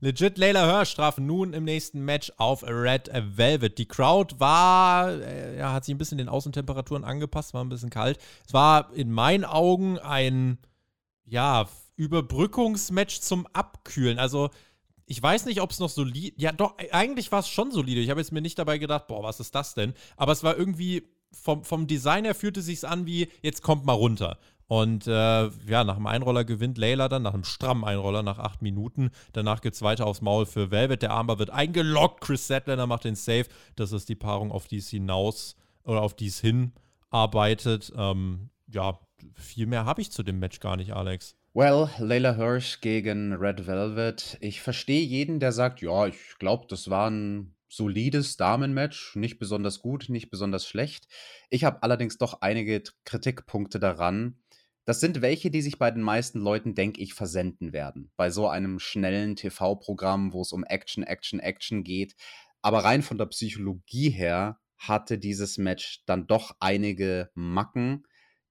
[0.03, 3.78] Legit Layla Hirsch traf nun im nächsten Match auf Red Velvet.
[3.78, 7.88] Die Crowd war, äh, ja, hat sich ein bisschen den Außentemperaturen angepasst, war ein bisschen
[7.88, 8.18] kalt.
[8.44, 10.59] Es war in meinen Augen ein,
[11.24, 14.18] ja, Überbrückungsmatch zum Abkühlen.
[14.18, 14.50] Also,
[15.07, 16.34] ich weiß nicht, ob es noch solide.
[16.36, 18.00] Ja, doch, eigentlich war es schon solide.
[18.00, 19.94] Ich habe jetzt mir nicht dabei gedacht, boah, was ist das denn?
[20.16, 21.05] Aber es war irgendwie.
[21.34, 24.36] Vom, vom Design her fühlte sich an wie, jetzt kommt mal runter.
[24.72, 25.10] Und äh,
[25.66, 29.10] ja, nach dem Einroller gewinnt Layla dann, nach einem strammen Einroller, nach acht Minuten.
[29.34, 31.02] Danach gibt es weiter aufs Maul für Velvet.
[31.02, 32.22] Der Armbar wird eingeloggt.
[32.22, 33.44] Chris Sadlander macht den Save.
[33.76, 37.92] Das ist die Paarung, auf die es hinaus oder auf die es hinarbeitet.
[37.94, 38.98] Ähm, ja,
[39.34, 41.36] viel mehr habe ich zu dem Match gar nicht, Alex.
[41.52, 44.38] Well, Layla Hirsch gegen Red Velvet.
[44.40, 49.80] Ich verstehe jeden, der sagt, ja, ich glaube, das war ein solides Damenmatch, nicht besonders
[49.80, 51.08] gut, nicht besonders schlecht.
[51.50, 54.38] Ich habe allerdings doch einige Kritikpunkte daran,
[54.85, 58.11] das sind welche, die sich bei den meisten Leuten, denke ich, versenden werden.
[58.16, 62.14] Bei so einem schnellen TV-Programm, wo es um Action, Action, Action geht.
[62.62, 68.05] Aber rein von der Psychologie her hatte dieses Match dann doch einige Macken,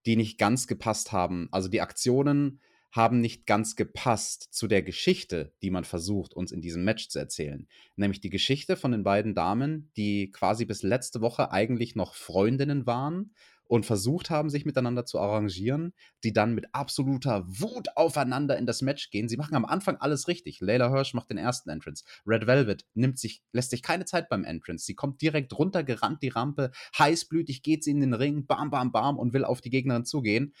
[0.06, 1.48] die nicht ganz gepasst haben.
[1.52, 2.60] Also die Aktionen
[2.90, 7.18] haben nicht ganz gepasst zu der Geschichte, die man versucht, uns in diesem Match zu
[7.18, 7.66] erzählen.
[7.96, 12.86] Nämlich die Geschichte von den beiden Damen, die quasi bis letzte Woche eigentlich noch Freundinnen
[12.86, 13.34] waren
[13.72, 15.94] und versucht haben, sich miteinander zu arrangieren,
[16.24, 19.30] die dann mit absoluter Wut aufeinander in das Match gehen.
[19.30, 20.60] Sie machen am Anfang alles richtig.
[20.60, 22.04] Layla Hirsch macht den ersten Entrance.
[22.26, 24.84] Red Velvet nimmt sich, lässt sich keine Zeit beim Entrance.
[24.84, 29.18] Sie kommt direkt runtergerannt die Rampe, heißblütig geht sie in den Ring, bam, bam, bam
[29.18, 30.52] und will auf die Gegnerin zugehen.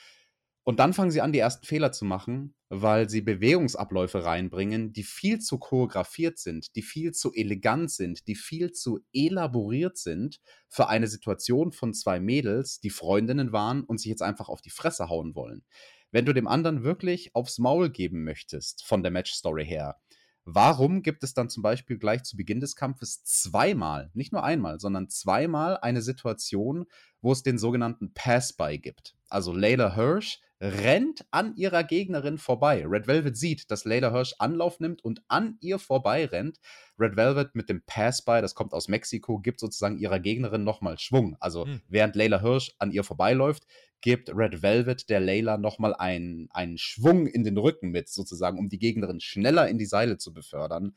[0.64, 5.02] Und dann fangen sie an, die ersten Fehler zu machen, weil sie Bewegungsabläufe reinbringen, die
[5.02, 10.88] viel zu choreografiert sind, die viel zu elegant sind, die viel zu elaboriert sind für
[10.88, 15.08] eine Situation von zwei Mädels, die Freundinnen waren und sich jetzt einfach auf die Fresse
[15.08, 15.64] hauen wollen.
[16.12, 19.96] Wenn du dem anderen wirklich aufs Maul geben möchtest, von der Matchstory her,
[20.44, 24.80] Warum gibt es dann zum Beispiel gleich zu Beginn des Kampfes zweimal, nicht nur einmal,
[24.80, 26.86] sondern zweimal eine Situation,
[27.20, 29.14] wo es den sogenannten Pass-by gibt?
[29.28, 32.84] Also Layla Hirsch rennt an ihrer Gegnerin vorbei.
[32.86, 36.60] Red Velvet sieht, dass Layla Hirsch Anlauf nimmt und an ihr vorbei rennt.
[37.00, 41.36] Red Velvet mit dem Pass-by, das kommt aus Mexiko, gibt sozusagen ihrer Gegnerin nochmal Schwung.
[41.40, 41.80] Also hm.
[41.88, 43.66] während Layla Hirsch an ihr vorbeiläuft,
[44.02, 48.68] gibt Red Velvet der Layla nochmal einen, einen Schwung in den Rücken mit, sozusagen, um
[48.68, 50.94] die Gegnerin schneller in die Seile zu befördern.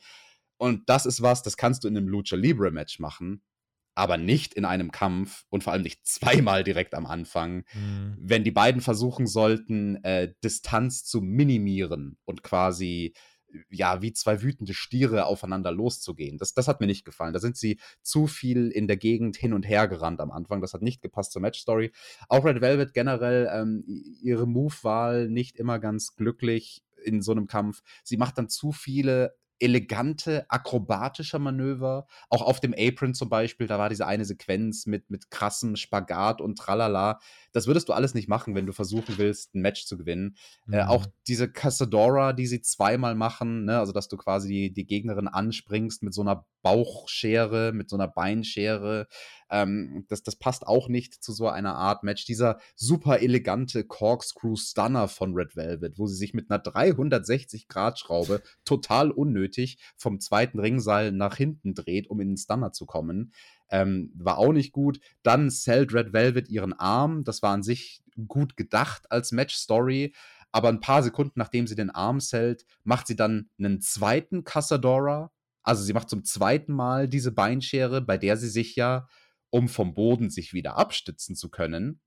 [0.58, 3.42] Und das ist was, das kannst du in einem Lucha Libre Match machen
[3.96, 8.16] aber nicht in einem Kampf und vor allem nicht zweimal direkt am Anfang, mhm.
[8.20, 13.14] wenn die beiden versuchen sollten, äh, Distanz zu minimieren und quasi
[13.70, 16.38] ja, wie zwei wütende Stiere aufeinander loszugehen.
[16.38, 17.32] Das, das hat mir nicht gefallen.
[17.32, 20.60] Da sind sie zu viel in der Gegend hin und her gerannt am Anfang.
[20.60, 21.92] Das hat nicht gepasst zur Matchstory.
[22.28, 27.82] Auch Red Velvet generell, ähm, ihre Move-Wahl nicht immer ganz glücklich in so einem Kampf.
[28.02, 32.06] Sie macht dann zu viele elegante, akrobatische Manöver.
[32.28, 36.40] Auch auf dem Apron zum Beispiel, da war diese eine Sequenz mit, mit krassem Spagat
[36.40, 37.18] und tralala.
[37.52, 40.36] Das würdest du alles nicht machen, wenn du versuchen willst, ein Match zu gewinnen.
[40.66, 40.74] Mhm.
[40.74, 41.10] Äh, auch mhm.
[41.26, 43.78] diese Casadora, die sie zweimal machen, ne?
[43.78, 48.08] also dass du quasi die, die Gegnerin anspringst mit so einer Bauchschere, mit so einer
[48.08, 49.06] Beinschere.
[49.50, 52.24] Ähm, das, das passt auch nicht zu so einer Art Match.
[52.24, 59.10] Dieser super elegante Corkscrew Stunner von Red Velvet, wo sie sich mit einer 360-Grad-Schraube total
[59.10, 63.32] unnötig vom zweiten Ringseil nach hinten dreht, um in den Stunner zu kommen.
[63.70, 65.00] Ähm, war auch nicht gut.
[65.22, 67.24] Dann zählt Red Velvet ihren Arm.
[67.24, 70.14] Das war an sich gut gedacht als Match-Story.
[70.52, 75.30] Aber ein paar Sekunden nachdem sie den Arm zählt, macht sie dann einen zweiten Casadora.
[75.62, 79.08] Also sie macht zum zweiten Mal diese Beinschere, bei der sie sich ja
[79.56, 81.98] um vom Boden sich wieder abstützen zu können,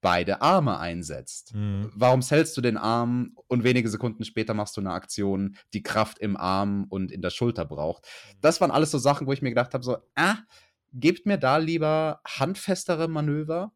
[0.00, 1.54] beide Arme einsetzt.
[1.54, 1.92] Mhm.
[1.94, 6.18] Warum hältst du den Arm und wenige Sekunden später machst du eine Aktion, die Kraft
[6.18, 8.04] im Arm und in der Schulter braucht?
[8.04, 8.38] Mhm.
[8.40, 10.38] Das waren alles so Sachen, wo ich mir gedacht habe, so, ah,
[10.92, 13.72] gebt mir da lieber handfestere Manöver,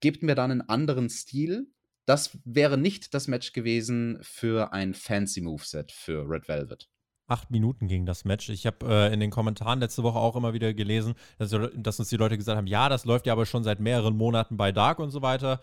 [0.00, 1.70] gebt mir dann einen anderen Stil.
[2.06, 6.88] Das wäre nicht das Match gewesen für ein Fancy Moveset für Red Velvet.
[7.28, 8.48] Acht Minuten ging das Match.
[8.48, 12.08] Ich habe äh, in den Kommentaren letzte Woche auch immer wieder gelesen, dass, dass, uns
[12.08, 14.98] die Leute gesagt haben, ja, das läuft ja aber schon seit mehreren Monaten bei Dark
[14.98, 15.60] und so weiter.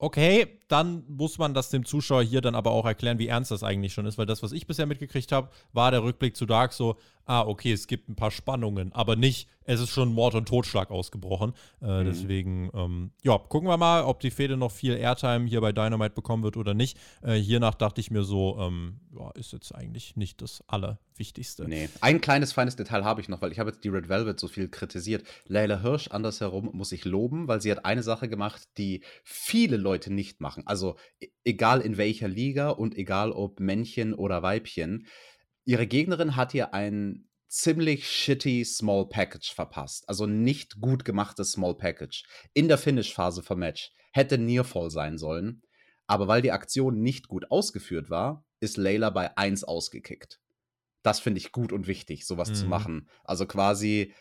[0.00, 3.64] Okay, dann muss man das dem Zuschauer hier dann aber auch erklären, wie ernst das
[3.64, 6.72] eigentlich schon ist, weil das, was ich bisher mitgekriegt habe, war der Rückblick zu Dark
[6.72, 6.96] so,
[7.28, 10.90] ah, okay, es gibt ein paar Spannungen, aber nicht, es ist schon Mord und Totschlag
[10.90, 11.52] ausgebrochen.
[11.82, 12.04] Äh, mhm.
[12.06, 16.14] Deswegen, ähm, ja, gucken wir mal, ob die Fehde noch viel Airtime hier bei Dynamite
[16.14, 16.98] bekommen wird oder nicht.
[17.22, 21.68] Äh, hiernach dachte ich mir so, ähm, ja, ist jetzt eigentlich nicht das Allerwichtigste.
[21.68, 24.40] Nee, ein kleines feines Detail habe ich noch, weil ich habe jetzt die Red Velvet
[24.40, 25.22] so viel kritisiert.
[25.46, 30.10] Leila Hirsch andersherum muss ich loben, weil sie hat eine Sache gemacht, die viele Leute
[30.10, 30.62] nicht machen.
[30.66, 35.06] Also e-, egal in welcher Liga und egal ob Männchen oder Weibchen
[35.68, 40.08] Ihre Gegnerin hat ihr ein ziemlich shitty Small Package verpasst.
[40.08, 42.24] Also nicht gut gemachtes Small Package.
[42.54, 43.92] In der Finish-Phase vom Match.
[44.12, 45.60] Hätte Nearfall sein sollen.
[46.06, 50.40] Aber weil die Aktion nicht gut ausgeführt war, ist Layla bei 1 ausgekickt.
[51.02, 52.54] Das finde ich gut und wichtig, sowas mhm.
[52.54, 53.08] zu machen.
[53.24, 54.14] Also quasi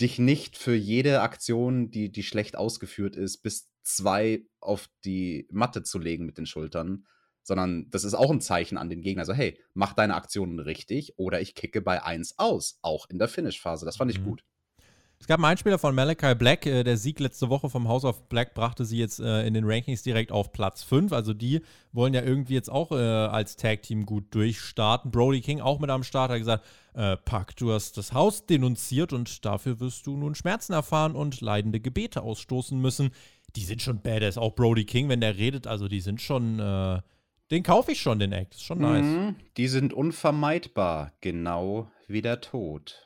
[0.00, 5.82] dich nicht für jede Aktion, die, die schlecht ausgeführt ist, bis zwei auf die Matte
[5.82, 7.04] zu legen mit den Schultern,
[7.44, 9.20] sondern das ist auch ein Zeichen an den Gegner.
[9.20, 13.28] Also, hey, mach deine Aktionen richtig oder ich kicke bei 1 aus, auch in der
[13.28, 13.84] Finish-Phase.
[13.84, 14.24] Das fand ich mhm.
[14.24, 14.44] gut.
[15.20, 16.66] Es gab einen Einspieler von Malachi Black.
[16.66, 19.64] Äh, der Sieg letzte Woche vom House of Black brachte sie jetzt äh, in den
[19.64, 21.12] Rankings direkt auf Platz 5.
[21.12, 25.10] Also die wollen ja irgendwie jetzt auch äh, als Tag-Team gut durchstarten.
[25.10, 29.14] Brody King auch mit am Start hat gesagt, äh, Puck, du hast das Haus denunziert
[29.14, 33.10] und dafür wirst du nun Schmerzen erfahren und leidende Gebete ausstoßen müssen.
[33.56, 34.36] Die sind schon badass.
[34.36, 37.00] Auch Brody King, wenn der redet, also die sind schon äh,
[37.50, 38.54] den kaufe ich schon, den Act.
[38.54, 39.04] Ist schon nice.
[39.04, 43.03] Mhm, die sind unvermeidbar, genau wie der Tod.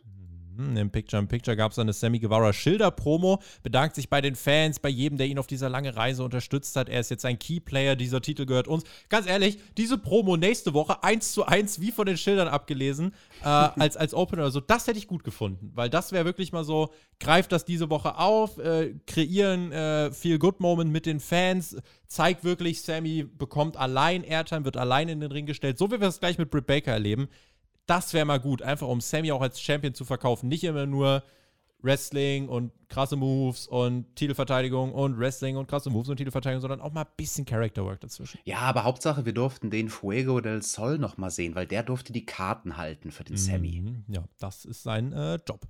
[0.59, 4.35] Hm, Im Picture in Picture gab es eine Sammy Guevara Schilder-Promo, bedankt sich bei den
[4.35, 6.89] Fans, bei jedem, der ihn auf dieser langen Reise unterstützt hat.
[6.89, 8.83] Er ist jetzt ein Keyplayer, dieser Titel gehört uns.
[9.09, 13.45] Ganz ehrlich, diese Promo nächste Woche eins zu eins wie von den Schildern abgelesen, äh,
[13.47, 16.65] als, als Opener oder so, das hätte ich gut gefunden, weil das wäre wirklich mal
[16.65, 21.77] so, greift das diese Woche auf, äh, kreieren äh, Feel-Good-Moment mit den Fans,
[22.09, 26.09] zeigt wirklich, Sammy bekommt allein Airtime, wird allein in den Ring gestellt, so wie wir
[26.09, 27.29] es gleich mit Britt Baker erleben.
[27.89, 30.49] Das wäre mal gut, einfach um Sammy auch als Champion zu verkaufen.
[30.49, 31.25] Nicht immer nur
[31.81, 36.93] Wrestling und krasse Moves und Titelverteidigung und Wrestling und krasse Moves und Titelverteidigung, sondern auch
[36.93, 38.41] mal ein bisschen Character Work dazwischen.
[38.45, 42.13] Ja, aber Hauptsache, wir durften den Fuego del Sol noch mal sehen, weil der durfte
[42.13, 43.39] die Karten halten für den mhm.
[43.39, 43.95] Sammy.
[44.09, 45.61] Ja, das ist sein äh, Job.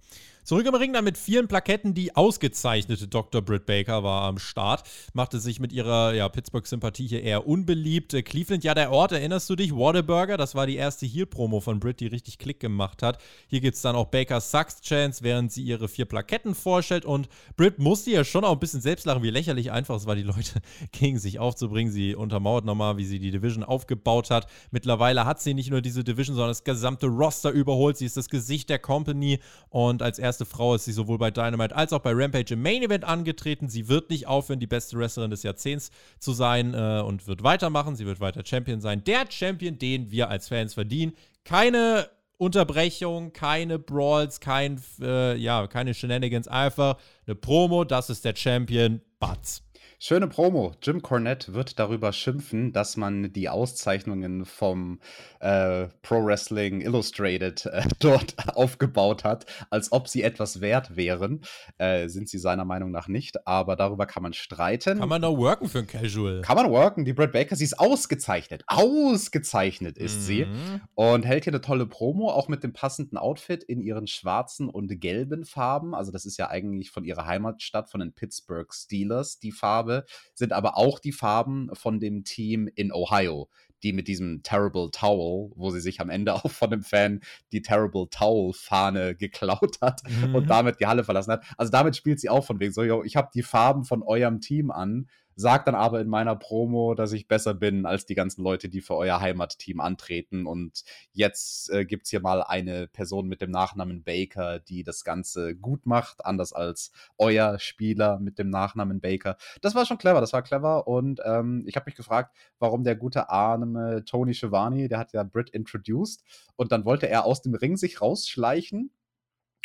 [0.49, 1.93] Zurück im Ring dann mit vielen Plaketten.
[1.93, 3.43] Die ausgezeichnete Dr.
[3.43, 4.83] Britt Baker war am Start,
[5.13, 8.15] machte sich mit ihrer ja, Pittsburgh-Sympathie hier eher unbeliebt.
[8.15, 9.73] Äh, Cleveland, ja, der Ort, erinnerst du dich?
[9.73, 13.19] Whataburger, das war die erste Heel-Promo von Britt, die richtig Klick gemacht hat.
[13.49, 17.29] Hier gibt es dann auch Baker Sucks Chance, während sie ihre vier Plaketten vorstellt und
[17.59, 20.23] Britt musste ja schon auch ein bisschen selbst lachen, wie lächerlich einfach es war, die
[20.23, 21.93] Leute gegen sich aufzubringen.
[21.93, 24.47] Sie untermauert nochmal, wie sie die Division aufgebaut hat.
[24.71, 27.99] Mittlerweile hat sie nicht nur diese Division, sondern das gesamte Roster überholt.
[27.99, 31.75] Sie ist das Gesicht der Company und als erste Frau ist sie sowohl bei Dynamite
[31.75, 33.69] als auch bei Rampage im Main Event angetreten.
[33.69, 37.97] Sie wird nicht aufhören, die beste Wrestlerin des Jahrzehnts zu sein äh, und wird weitermachen.
[37.97, 39.05] Sie wird weiter Champion sein.
[39.05, 41.15] Der Champion, den wir als Fans verdienen.
[41.45, 42.09] Keine
[42.39, 49.01] Unterbrechung, keine Brawls, kein, äh, ja, keine Shenanigans, einfach eine Promo, das ist der Champion,
[49.19, 49.63] Batz.
[50.01, 50.77] Schöne Promo.
[50.81, 55.01] Jim Cornette wird darüber schimpfen, dass man die Auszeichnungen vom
[55.41, 61.41] äh, Pro Wrestling Illustrated äh, dort aufgebaut hat, als ob sie etwas wert wären.
[61.79, 65.01] Äh, sind sie seiner Meinung nach nicht, aber darüber kann man streiten.
[65.01, 66.43] Kann man da worken für ein Casual?
[66.43, 67.05] Kann man worken.
[67.05, 68.63] Die Brett Baker, sie ist ausgezeichnet.
[68.69, 70.23] Ausgezeichnet ist mhm.
[70.23, 70.47] sie.
[70.95, 75.01] Und hält hier eine tolle Promo, auch mit dem passenden Outfit in ihren schwarzen und
[75.01, 75.93] gelben Farben.
[75.93, 80.05] Also, das ist ja eigentlich von ihrer Heimatstadt, von den Pittsburgh Steelers, die Farbe habe,
[80.35, 83.49] sind aber auch die Farben von dem Team in Ohio,
[83.83, 87.21] die mit diesem Terrible Towel, wo sie sich am Ende auch von dem Fan
[87.53, 90.35] die Terrible Towel-Fahne geklaut hat mhm.
[90.35, 91.45] und damit die Halle verlassen hat.
[91.57, 94.41] Also damit spielt sie auch von wegen so, yo, ich habe die Farben von eurem
[94.41, 95.09] Team an
[95.41, 98.81] sag dann aber in meiner Promo, dass ich besser bin als die ganzen Leute, die
[98.81, 100.47] für euer Heimatteam antreten.
[100.47, 100.83] Und
[101.13, 105.55] jetzt äh, gibt es hier mal eine Person mit dem Nachnamen Baker, die das Ganze
[105.55, 109.37] gut macht, anders als euer Spieler mit dem Nachnamen Baker.
[109.63, 110.89] Das war schon clever, das war clever.
[110.89, 115.23] Und ähm, ich habe mich gefragt, warum der gute arme Tony Schiavone, der hat ja
[115.23, 116.25] Britt introduced
[116.57, 118.91] und dann wollte er aus dem Ring sich rausschleichen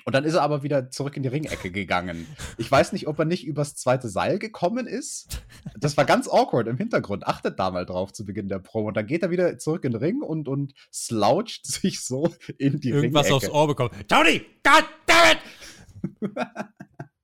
[0.05, 2.27] und dann ist er aber wieder zurück in die Ringecke gegangen.
[2.57, 5.41] Ich weiß nicht, ob er nicht übers zweite Seil gekommen ist.
[5.77, 7.25] Das war ganz awkward im Hintergrund.
[7.25, 8.89] Achtet da mal drauf zu Beginn der Promo.
[8.89, 12.79] Und dann geht er wieder zurück in den Ring und, und sloucht sich so in
[12.79, 13.47] die Irgendwas Ringecke.
[13.47, 13.91] aufs Ohr bekommen.
[14.07, 16.31] Tony, God damn it!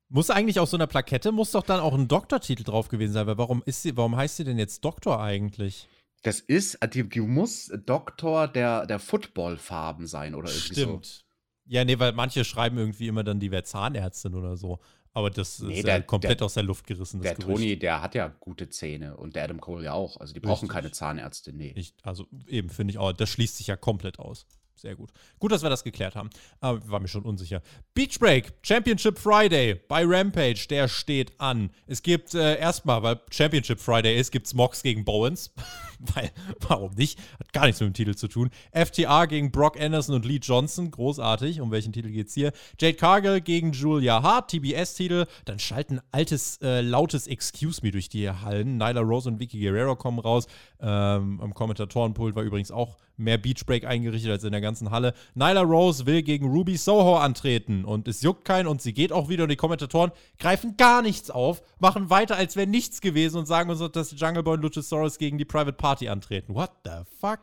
[0.10, 3.28] muss eigentlich auf so einer Plakette, muss doch dann auch ein Doktortitel drauf gewesen sein.
[3.28, 5.88] Weil warum, ist sie, warum heißt sie denn jetzt Doktor eigentlich?
[6.24, 11.06] Das ist, die, die muss Doktor der, der Footballfarben sein oder irgendwie Stimmt.
[11.06, 11.29] so.
[11.72, 14.80] Ja, nee, weil manche schreiben irgendwie immer dann, die wäre Zahnärztin oder so.
[15.14, 17.22] Aber das Nee, ist der- ja komplett der- aus der Luft gerissen.
[17.22, 17.58] Der Gerücht.
[17.58, 20.18] Toni, der hat ja gute Zähne und der Adam Cole ja auch.
[20.18, 20.70] Also die brauchen Richtig.
[20.70, 21.74] keine Zahnärzte, nee.
[21.76, 23.12] Ich, also eben, finde ich auch.
[23.14, 24.46] Das schließt sich ja komplett aus.
[24.80, 25.12] Sehr gut.
[25.40, 26.30] Gut, dass wir das geklärt haben.
[26.62, 27.62] Aber war mir schon unsicher.
[27.94, 31.70] Beach Break, Championship Friday bei Rampage, der steht an.
[31.86, 35.54] Es gibt äh, erstmal, weil Championship Friday ist, gibt es Mox gegen Bowens.
[36.00, 37.20] weil, warum nicht?
[37.40, 38.50] Hat gar nichts mit dem Titel zu tun.
[38.72, 40.92] FTA gegen Brock Anderson und Lee Johnson.
[40.92, 41.60] Großartig.
[41.60, 42.54] Um welchen Titel geht's hier?
[42.80, 45.26] Jade Cargill gegen Julia Hart, TBS-Titel.
[45.44, 48.78] Dann schalten altes, äh, lautes Excuse Me durch die Hallen.
[48.78, 50.48] Nyla Rose und Vicky Guerrero kommen raus.
[50.80, 55.14] Ähm, am Kommentatorenpult war übrigens auch mehr Beach Break eingerichtet als in der ganzen Halle.
[55.36, 59.30] Nyla Rose will gegen Ruby Soho antreten und es juckt keinen und sie geht auch
[59.30, 63.46] wieder und die Kommentatoren greifen gar nichts auf, machen weiter, als wäre nichts gewesen und
[63.46, 66.56] sagen uns, dass Jungle Boy und Luchasaurus gegen die Private Party antreten.
[66.56, 67.40] What the fuck?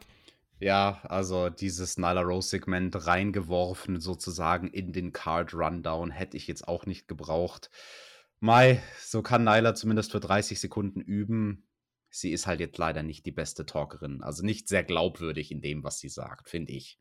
[0.59, 6.87] Ja, also dieses Nyla Rose-Segment reingeworfen sozusagen in den Card Rundown hätte ich jetzt auch
[6.87, 7.71] nicht gebraucht.
[8.41, 11.66] Mai, so kann Nyla zumindest für 30 Sekunden üben.
[12.21, 14.23] Sie ist halt jetzt leider nicht die beste Talkerin.
[14.23, 16.99] Also nicht sehr glaubwürdig in dem, was sie sagt, finde ich.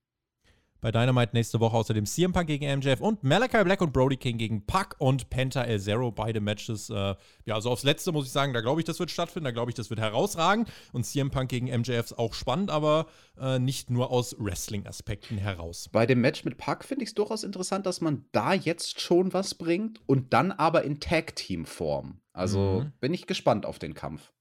[0.82, 4.38] Bei Dynamite nächste Woche außerdem CM Punk gegen MJF und Malachi Black und Brody King
[4.38, 6.12] gegen Puck und Penta El Zero.
[6.12, 9.10] Beide Matches, äh, ja, also aufs Letzte muss ich sagen, da glaube ich, das wird
[9.10, 10.70] stattfinden, da glaube ich, das wird herausragend.
[10.92, 13.08] Und CM Punk gegen MJF ist auch spannend, aber
[13.40, 15.90] äh, nicht nur aus Wrestling-Aspekten heraus.
[15.92, 19.34] Bei dem Match mit Puck finde ich es durchaus interessant, dass man da jetzt schon
[19.34, 22.22] was bringt und dann aber in Tag-Team-Form.
[22.32, 22.92] Also Mhm.
[23.00, 24.34] bin ich gespannt auf den Kampf.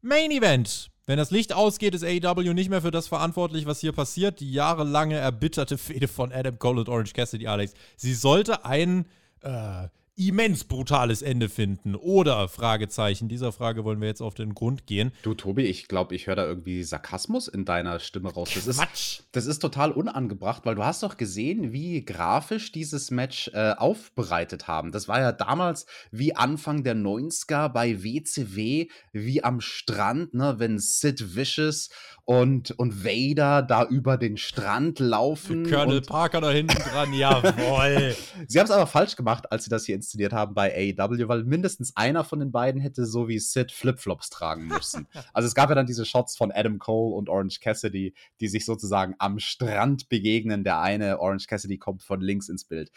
[0.00, 0.90] Main Event.
[1.06, 4.40] Wenn das Licht ausgeht, ist AEW nicht mehr für das verantwortlich, was hier passiert.
[4.40, 7.72] Die jahrelange erbitterte Fehde von Adam Cole und Orange Cassidy, Alex.
[7.96, 9.06] Sie sollte ein
[9.40, 9.88] äh,
[10.18, 11.94] immens brutales Ende finden.
[11.94, 15.12] Oder, Fragezeichen, dieser Frage wollen wir jetzt auf den Grund gehen.
[15.22, 18.50] Du, Tobi, ich glaube, ich höre da irgendwie Sarkasmus in deiner Stimme raus.
[18.54, 23.48] Das ist, das ist total unangebracht, weil du hast doch gesehen, wie grafisch dieses Match
[23.54, 24.90] äh, aufbereitet haben.
[24.90, 30.78] Das war ja damals wie Anfang der 90er bei WCW, wie am Strand, ne, wenn
[30.78, 31.90] Sid Vicious
[32.28, 35.64] und, und Vader da über den Strand laufen.
[35.64, 38.14] Colonel Parker da hinten dran, jawoll.
[38.46, 41.44] Sie haben es aber falsch gemacht, als sie das hier inszeniert haben bei AEW, weil
[41.44, 45.06] mindestens einer von den beiden hätte so wie Sid Flipflops tragen müssen.
[45.32, 48.66] also es gab ja dann diese Shots von Adam Cole und Orange Cassidy, die sich
[48.66, 50.64] sozusagen am Strand begegnen.
[50.64, 52.90] Der eine, Orange Cassidy, kommt von links ins Bild.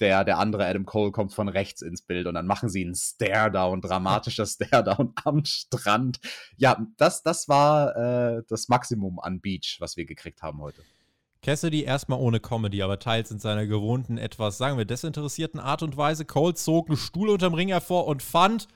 [0.00, 2.94] Der, der andere, Adam Cole, kommt von rechts ins Bild und dann machen sie einen
[2.94, 6.18] Stare-Down, dramatischer Stare-Down am Strand.
[6.56, 10.82] Ja, das, das war äh, das Maximum an Beach, was wir gekriegt haben heute.
[11.42, 15.96] Cassidy erstmal ohne Comedy, aber teils in seiner gewohnten, etwas, sagen wir, desinteressierten Art und
[15.96, 16.24] Weise.
[16.24, 18.66] Cole zog einen Stuhl unterm Ring hervor und fand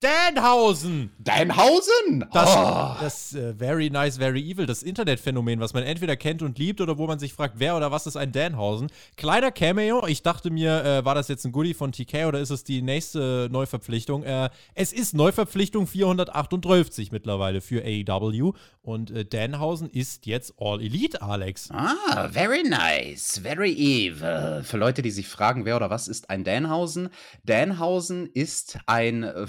[0.00, 1.10] Danhausen!
[1.18, 2.24] Danhausen!
[2.32, 2.96] Das, Oh.
[3.02, 6.96] das äh, Very Nice, Very Evil, das Internetphänomen, was man entweder kennt und liebt oder
[6.96, 8.88] wo man sich fragt, wer oder was ist ein Danhausen.
[9.18, 12.48] Kleiner Cameo, ich dachte mir, äh, war das jetzt ein Goodie von TK oder ist
[12.48, 14.22] es die nächste Neuverpflichtung?
[14.22, 21.20] Äh, es ist Neuverpflichtung 438 mittlerweile für AEW und äh, Danhausen ist jetzt All Elite,
[21.20, 21.68] Alex.
[21.72, 24.62] Ah, very nice, very evil.
[24.64, 27.10] Für Leute, die sich fragen, wer oder was ist ein Danhausen?
[27.44, 29.46] Danhausen ist ein äh,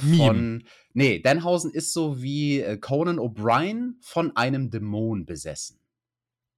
[0.94, 5.80] Nee, Danhausen ist so wie äh, Conan O'Brien von einem Dämon besessen.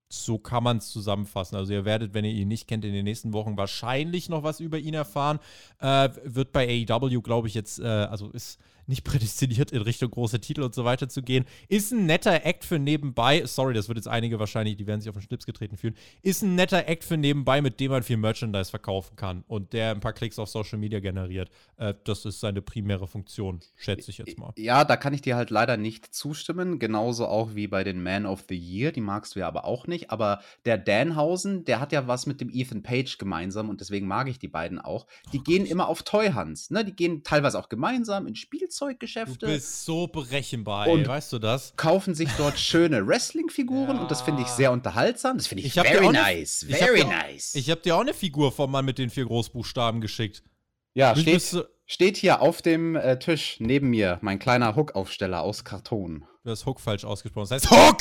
[0.10, 1.56] So kann man es zusammenfassen.
[1.56, 4.60] Also ihr werdet, wenn ihr ihn nicht kennt, in den nächsten Wochen wahrscheinlich noch was
[4.60, 5.40] über ihn erfahren.
[5.80, 10.40] Äh, wird bei AEW, glaube ich, jetzt, äh, also ist nicht prädestiniert in Richtung große
[10.40, 11.46] Titel und so weiter zu gehen.
[11.68, 13.46] Ist ein netter Act für nebenbei.
[13.46, 15.96] Sorry, das wird jetzt einige wahrscheinlich, die werden sich auf den Schlips getreten fühlen.
[16.22, 19.92] Ist ein netter Act für nebenbei, mit dem man viel Merchandise verkaufen kann und der
[19.92, 21.50] ein paar Klicks auf Social Media generiert.
[21.78, 24.54] Äh, das ist seine primäre Funktion, schätze ich jetzt mal.
[24.58, 26.80] Ja, da kann ich dir halt leider nicht zustimmen.
[26.80, 28.92] Genauso auch wie bei den Man of the Year.
[28.92, 30.12] Die magst du ja aber auch nicht.
[30.12, 34.28] Aber der Danhausen, der hat ja was mit dem Ethan Page gemeinsam und deswegen mag
[34.28, 35.08] ich die beiden auch.
[35.32, 36.70] Die gehen immer auf Toy Hunts.
[36.70, 36.86] Ne?
[36.86, 39.46] Die gehen teilweise auch gemeinsam in Du Spielzeuggeschäfte.
[39.46, 41.74] bist so berechenbar, Und- ey, weißt du das?
[41.78, 44.56] kaufen sich dort schöne Wrestling-Figuren und das finde ich Ja.
[44.56, 45.38] sehr unterhaltsam.
[45.38, 46.64] Das finde ich, Ich very auch ne- nice.
[46.68, 47.56] ich hab Very dir auch- nice.
[47.56, 50.44] Ich habe dir auch eine Figur vom Mann mit den vier Großbuchstaben geschickt.
[50.96, 55.64] ja, steht, du- steht hier auf dem äh, Tisch neben mir mein kleiner Hook-Aufsteller aus
[55.64, 56.26] Karton.
[56.44, 57.48] Du hast Hook falsch ausgesprochen.
[57.50, 57.98] Das heißt Hook!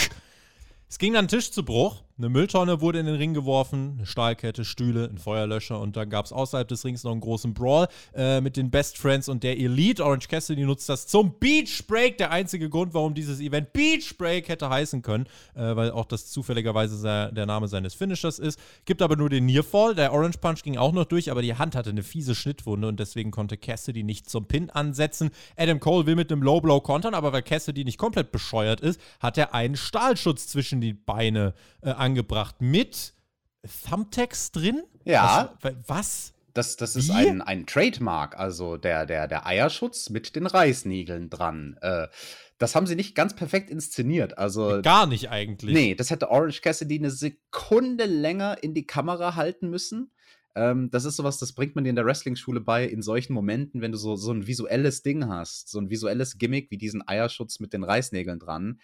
[0.88, 2.02] Es ging dann Tisch zu Bruch.
[2.18, 6.26] Eine Mülltonne wurde in den Ring geworfen, eine Stahlkette, Stühle, ein Feuerlöscher und dann gab
[6.26, 9.58] es außerhalb des Rings noch einen großen Brawl äh, mit den Best Friends und der
[9.58, 10.04] Elite.
[10.04, 12.18] Orange Cassidy nutzt das zum Beach Break.
[12.18, 16.30] Der einzige Grund, warum dieses Event Beach Break hätte heißen können, äh, weil auch das
[16.30, 17.02] zufälligerweise
[17.32, 18.60] der Name seines Finishers ist.
[18.84, 19.94] Gibt aber nur den Nearfall.
[19.94, 23.00] Der Orange Punch ging auch noch durch, aber die Hand hatte eine fiese Schnittwunde und
[23.00, 25.30] deswegen konnte Cassidy nicht zum Pin ansetzen.
[25.56, 29.00] Adam Cole will mit einem Low Blow kontern, aber weil Cassidy nicht komplett bescheuert ist,
[29.18, 33.14] hat er einen Stahlschutz zwischen die Beine äh, angebracht mit
[33.88, 34.82] Thumbtacks drin?
[35.04, 35.54] Ja.
[35.60, 35.74] Was?
[35.86, 36.32] was?
[36.54, 41.78] Das, das ist ein, ein Trademark, also der, der, der Eierschutz mit den Reißnägeln dran.
[41.80, 42.08] Äh,
[42.58, 44.36] das haben sie nicht ganz perfekt inszeniert.
[44.36, 45.74] Also gar nicht eigentlich.
[45.74, 50.10] Nee, das hätte Orange Cassidy eine Sekunde länger in die Kamera halten müssen.
[50.54, 53.80] Ähm, das ist sowas, das bringt man dir in der Wrestling-Schule bei, in solchen Momenten,
[53.80, 57.58] wenn du so, so ein visuelles Ding hast, so ein visuelles Gimmick wie diesen Eierschutz
[57.60, 58.78] mit den Reißnägeln dran.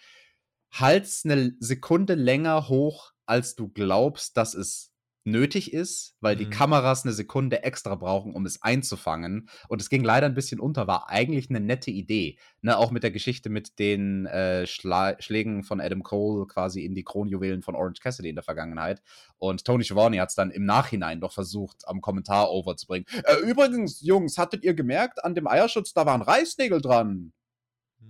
[0.71, 4.89] Halt's eine Sekunde länger hoch, als du glaubst, dass es
[5.25, 6.39] nötig ist, weil mhm.
[6.39, 9.49] die Kameras eine Sekunde extra brauchen, um es einzufangen.
[9.67, 12.37] Und es ging leider ein bisschen unter, war eigentlich eine nette Idee.
[12.61, 17.03] Ne, auch mit der Geschichte mit den äh, Schlägen von Adam Cole quasi in die
[17.03, 19.01] Kronjuwelen von Orange Cassidy in der Vergangenheit.
[19.37, 23.05] Und Tony Schiavone hat es dann im Nachhinein doch versucht, am Kommentar overzubringen.
[23.23, 27.33] Äh, übrigens, Jungs, hattet ihr gemerkt, an dem Eierschutz, da waren Reißnägel dran.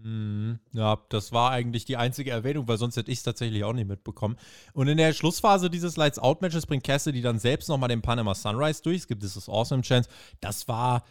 [0.04, 0.60] Mhm.
[0.72, 3.88] Ja, das war eigentlich die einzige Erwähnung, weil sonst hätte ich es tatsächlich auch nicht
[3.88, 4.38] mitbekommen.
[4.74, 8.34] Und in der Schlussphase dieses Lights Out Matches bringt Cassidy dann selbst nochmal den Panama
[8.34, 8.98] Sunrise durch.
[8.98, 10.10] Es gibt dieses Awesome Chance.
[10.40, 11.04] Das war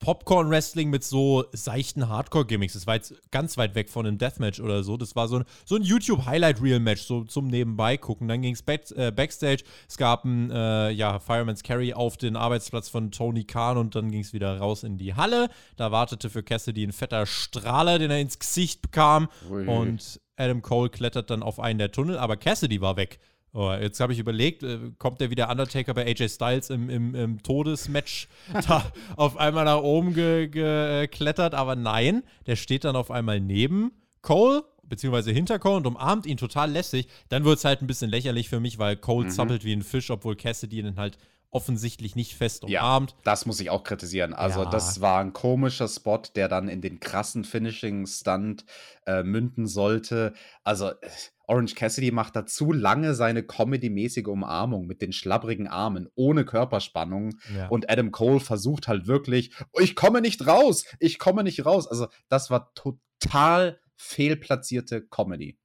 [0.00, 2.74] Popcorn-Wrestling mit so seichten Hardcore-Gimmicks.
[2.74, 4.96] Das war jetzt ganz weit weg von einem Deathmatch oder so.
[4.96, 8.28] Das war so ein, so ein YouTube-Highlight-Reel-Match, so zum Nebenbei gucken.
[8.28, 9.64] Dann ging es back, äh, Backstage.
[9.88, 14.10] Es gab ein äh, ja, Fireman's Carry auf den Arbeitsplatz von Tony Khan und dann
[14.10, 15.48] ging es wieder raus in die Halle.
[15.76, 19.28] Da wartete für Cassidy ein fetter Strahler, den er ins Gesicht bekam.
[19.50, 19.66] Ui.
[19.66, 23.18] Und Adam Cole klettert dann auf einen der Tunnel, aber Cassidy war weg.
[23.52, 27.14] Oh, jetzt habe ich überlegt, äh, kommt der wieder Undertaker bei AJ Styles im, im,
[27.14, 28.28] im Todesmatch
[28.68, 28.84] da
[29.16, 33.92] auf einmal nach oben geklettert, aber nein, der steht dann auf einmal neben
[34.22, 37.08] Cole, beziehungsweise hinter Cole und umarmt ihn total lässig.
[37.30, 39.30] Dann wird es halt ein bisschen lächerlich für mich, weil Cole mhm.
[39.30, 41.18] zappelt wie ein Fisch, obwohl Cassidy ihn halt
[41.50, 43.12] offensichtlich nicht fest umarmt.
[43.12, 44.34] Ja, das muss ich auch kritisieren.
[44.34, 44.70] Also, ja.
[44.70, 48.64] das war ein komischer Spot, der dann in den krassen Finishing-Stunt
[49.06, 50.34] äh, münden sollte.
[50.62, 51.08] Also, äh,
[51.48, 57.34] Orange Cassidy macht da zu lange seine comedy-mäßige Umarmung mit den schlabbrigen Armen, ohne Körperspannung.
[57.54, 57.68] Ja.
[57.68, 61.88] Und Adam Cole versucht halt wirklich, ich komme nicht raus, ich komme nicht raus.
[61.88, 65.58] Also, das war total fehlplatzierte Comedy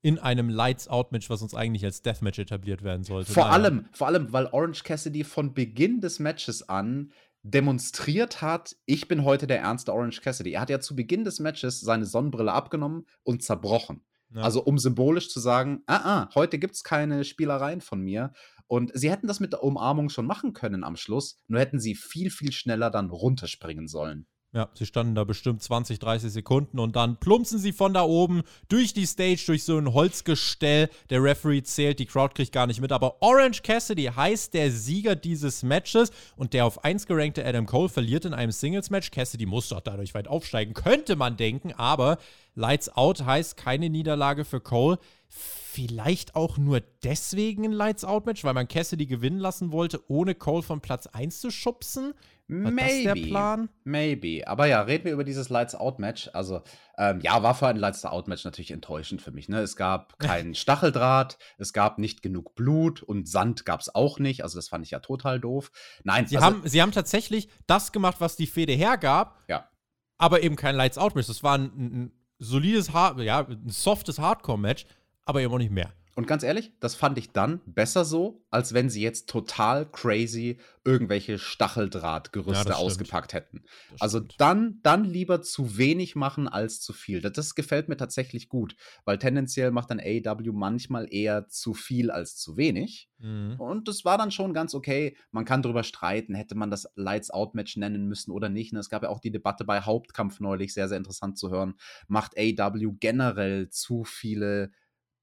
[0.00, 3.32] in einem Lights-Out-Match, was uns eigentlich als Deathmatch etabliert werden sollte.
[3.32, 3.54] Vor naja.
[3.54, 7.12] allem, vor allem, weil Orange Cassidy von Beginn des Matches an
[7.42, 10.52] demonstriert hat, ich bin heute der ernste Orange Cassidy.
[10.52, 14.02] Er hat ja zu Beginn des Matches seine Sonnenbrille abgenommen und zerbrochen.
[14.34, 14.42] Ja.
[14.42, 18.32] Also um symbolisch zu sagen, ah, ah, heute gibt es keine Spielereien von mir.
[18.66, 21.94] Und sie hätten das mit der Umarmung schon machen können am Schluss, nur hätten sie
[21.94, 24.26] viel, viel schneller dann runterspringen sollen.
[24.54, 28.42] Ja, sie standen da bestimmt 20, 30 Sekunden und dann plumpsen sie von da oben
[28.70, 30.88] durch die Stage, durch so ein Holzgestell.
[31.10, 32.90] Der Referee zählt, die Crowd kriegt gar nicht mit.
[32.90, 37.90] Aber Orange Cassidy heißt der Sieger dieses Matches und der auf 1 gerankte Adam Cole
[37.90, 39.10] verliert in einem Singles-Match.
[39.10, 42.16] Cassidy muss doch dadurch weit aufsteigen, könnte man denken, aber
[42.54, 44.98] Lights Out heißt keine Niederlage für Cole.
[45.28, 50.34] Vielleicht auch nur deswegen ein Lights Out Match, weil man Cassidy gewinnen lassen wollte, ohne
[50.34, 52.14] Cole von Platz 1 zu schubsen.
[52.48, 53.68] War maybe, das der Plan?
[53.84, 54.42] Maybe.
[54.46, 56.30] Aber ja, reden wir über dieses Lights Out Match.
[56.32, 56.62] Also,
[56.96, 59.50] ähm, ja, war für ein Lights Out Match natürlich enttäuschend für mich.
[59.50, 59.60] Ne?
[59.60, 64.42] Es gab keinen Stacheldraht, es gab nicht genug Blut und Sand gab es auch nicht.
[64.42, 65.70] Also, das fand ich ja total doof.
[66.04, 69.38] Nein, sie, also, haben, sie haben tatsächlich das gemacht, was die Fede hergab.
[69.48, 69.68] Ja.
[70.16, 71.28] Aber eben kein Lights Out Match.
[71.28, 74.86] Das war ein, ein solides, ja, ein softes Hardcore Match,
[75.26, 75.92] aber eben auch nicht mehr.
[76.18, 80.58] Und ganz ehrlich, das fand ich dann besser so, als wenn sie jetzt total crazy
[80.84, 83.62] irgendwelche Stacheldrahtgerüste ja, ausgepackt hätten.
[83.92, 84.34] Das also stimmt.
[84.38, 87.20] dann, dann lieber zu wenig machen als zu viel.
[87.20, 92.10] Das, das, gefällt mir tatsächlich gut, weil tendenziell macht dann AEW manchmal eher zu viel
[92.10, 93.08] als zu wenig.
[93.18, 93.54] Mhm.
[93.60, 95.16] Und das war dann schon ganz okay.
[95.30, 98.72] Man kann darüber streiten, hätte man das Lights Out Match nennen müssen oder nicht.
[98.72, 101.74] Und es gab ja auch die Debatte bei Hauptkampf neulich, sehr, sehr interessant zu hören.
[102.08, 104.72] Macht AEW generell zu viele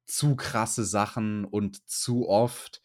[0.06, 2.82] zu krasse Sachen und zu oft.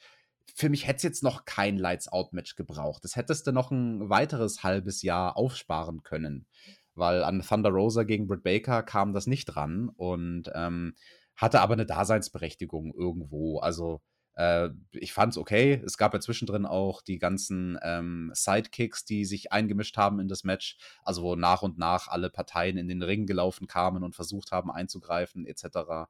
[0.54, 3.04] Für mich hätte es jetzt noch kein Lights-Out-Match gebraucht.
[3.04, 6.46] Das hättest du noch ein weiteres halbes Jahr aufsparen können.
[6.94, 10.94] Weil an Thunder Rosa gegen Britt Baker kam das nicht dran und ähm,
[11.36, 13.60] hatte aber eine Daseinsberechtigung irgendwo.
[13.60, 14.02] Also
[14.34, 15.82] äh, ich fand es okay.
[15.84, 20.44] Es gab ja zwischendrin auch die ganzen ähm, Sidekicks, die sich eingemischt haben in das
[20.44, 20.78] Match.
[21.02, 24.70] Also wo nach und nach alle Parteien in den Ring gelaufen kamen und versucht haben
[24.70, 26.08] einzugreifen etc.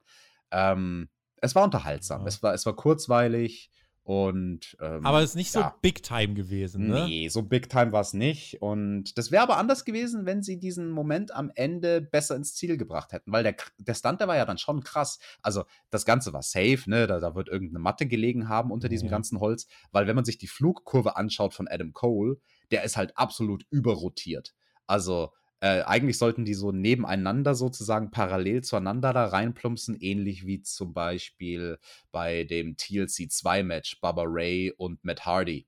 [0.51, 2.21] Ähm, es war unterhaltsam.
[2.21, 2.27] Ja.
[2.27, 3.71] Es, war, es war kurzweilig
[4.03, 4.75] und.
[4.81, 5.75] Ähm, aber es ist nicht so ja.
[5.81, 7.05] Big Time gewesen, ne?
[7.05, 8.61] Nee, so Big Time war es nicht.
[8.61, 12.77] Und das wäre aber anders gewesen, wenn sie diesen Moment am Ende besser ins Ziel
[12.77, 13.31] gebracht hätten.
[13.31, 15.19] Weil der, der Stunt, der war ja dann schon krass.
[15.41, 17.05] Also, das Ganze war safe, ne?
[17.05, 19.11] Da, da wird irgendeine Matte gelegen haben unter diesem Ja.
[19.11, 19.67] ganzen Holz.
[19.91, 22.37] Weil, wenn man sich die Flugkurve anschaut von Adam Cole,
[22.71, 24.55] der ist halt absolut überrotiert.
[24.87, 25.31] Also,
[25.61, 31.79] äh, eigentlich sollten die so nebeneinander sozusagen parallel zueinander da reinplumpsen, ähnlich wie zum Beispiel
[32.11, 35.67] bei dem TLC 2 Match Baba Ray und Matt Hardy.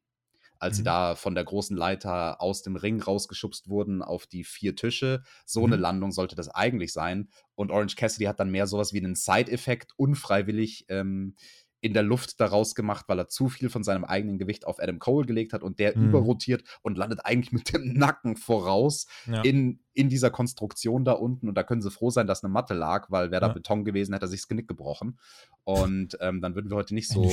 [0.60, 0.84] Als sie Mhm.
[0.84, 5.24] da von der großen Leiter aus dem Ring rausgeschubst wurden auf die vier Tische.
[5.46, 5.78] So eine Mhm.
[5.78, 7.30] Landung sollte das eigentlich sein.
[7.56, 11.36] Und Orange Cassidy hat dann mehr sowas wie einen Side-Effekt unfreiwillig ähm,
[11.84, 15.00] in der Luft daraus gemacht, weil er zu viel von seinem eigenen Gewicht auf Adam
[15.00, 16.08] Cole gelegt hat und der Mhm.
[16.08, 19.42] überrotiert und landet eigentlich mit dem Nacken voraus Ja.
[19.44, 21.50] in, in dieser Konstruktion da unten.
[21.50, 23.54] Und da können sie froh sein, dass eine Matte lag, weil wäre da Ja.
[23.54, 25.20] Beton gewesen, hätte er sich das Genick gebrochen.
[25.66, 27.30] Und ähm, dann würden wir heute nicht so,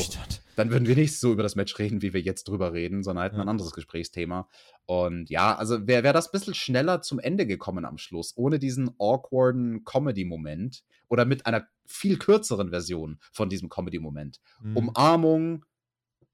[0.57, 3.24] dann würden wir nicht so über das Match reden, wie wir jetzt drüber reden, sondern
[3.24, 3.42] hätten Ja.
[3.42, 4.48] ein anderes Gesprächsthema.
[4.86, 8.59] Und ja, also wäre wär das ein bisschen schneller zum Ende gekommen am Schluss, ohne
[8.59, 14.41] diesen awkwarden Comedy-Moment oder mit einer viel kürzeren Version von diesem Comedy-Moment.
[14.62, 14.76] Mhm.
[14.76, 15.64] Umarmung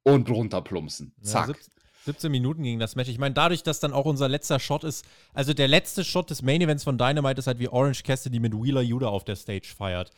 [0.02, 1.14] und runterplumpsen.
[1.18, 1.46] Ja, Zack.
[1.46, 1.56] sieb-
[2.04, 3.08] 17 Minuten ging das Match.
[3.08, 5.04] Ich meine, dadurch, dass dann auch unser letzter Shot ist,
[5.34, 8.52] also der letzte Shot des Main Events von Dynamite ist halt wie Orange Cassidy mit
[8.54, 10.12] Wheeler Yuda auf der Stage feiert.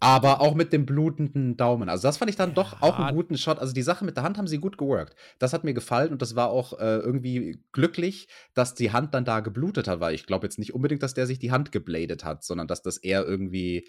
[0.00, 1.88] Aber auch mit dem blutenden Daumen.
[1.90, 3.06] Also, das fand ich dann doch auch Ja.
[3.06, 3.58] einen guten Shot.
[3.58, 5.14] Also, die Sache mit der Hand haben sie gut geworkt.
[5.38, 9.24] Das hat mir gefallen und das war auch äh, irgendwie glücklich, dass die Hand dann
[9.26, 12.24] da geblutet hat, weil ich glaube jetzt nicht unbedingt, dass der sich die Hand gebladet
[12.24, 13.86] hat, sondern dass das eher irgendwie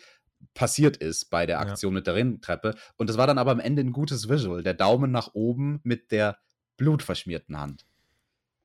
[0.54, 1.62] passiert ist bei der Ja.
[1.62, 2.76] Aktion mit der Rinntreppe.
[2.98, 4.64] Und das war dann aber am Ende ein gutes Visual.
[4.64, 6.38] Der Daumen nach oben mit der
[6.78, 7.86] blutverschmierten Hand.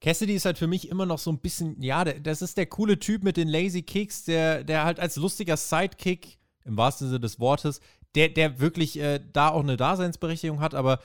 [0.00, 2.98] Cassidy ist halt für mich immer noch so ein bisschen, ja, das ist der coole
[2.98, 7.38] Typ mit den Lazy Kicks, der, der halt als lustiger Sidekick, im wahrsten Sinne des
[7.38, 7.80] Wortes,
[8.14, 10.98] der, der wirklich äh, da auch eine Daseinsberechtigung hat, aber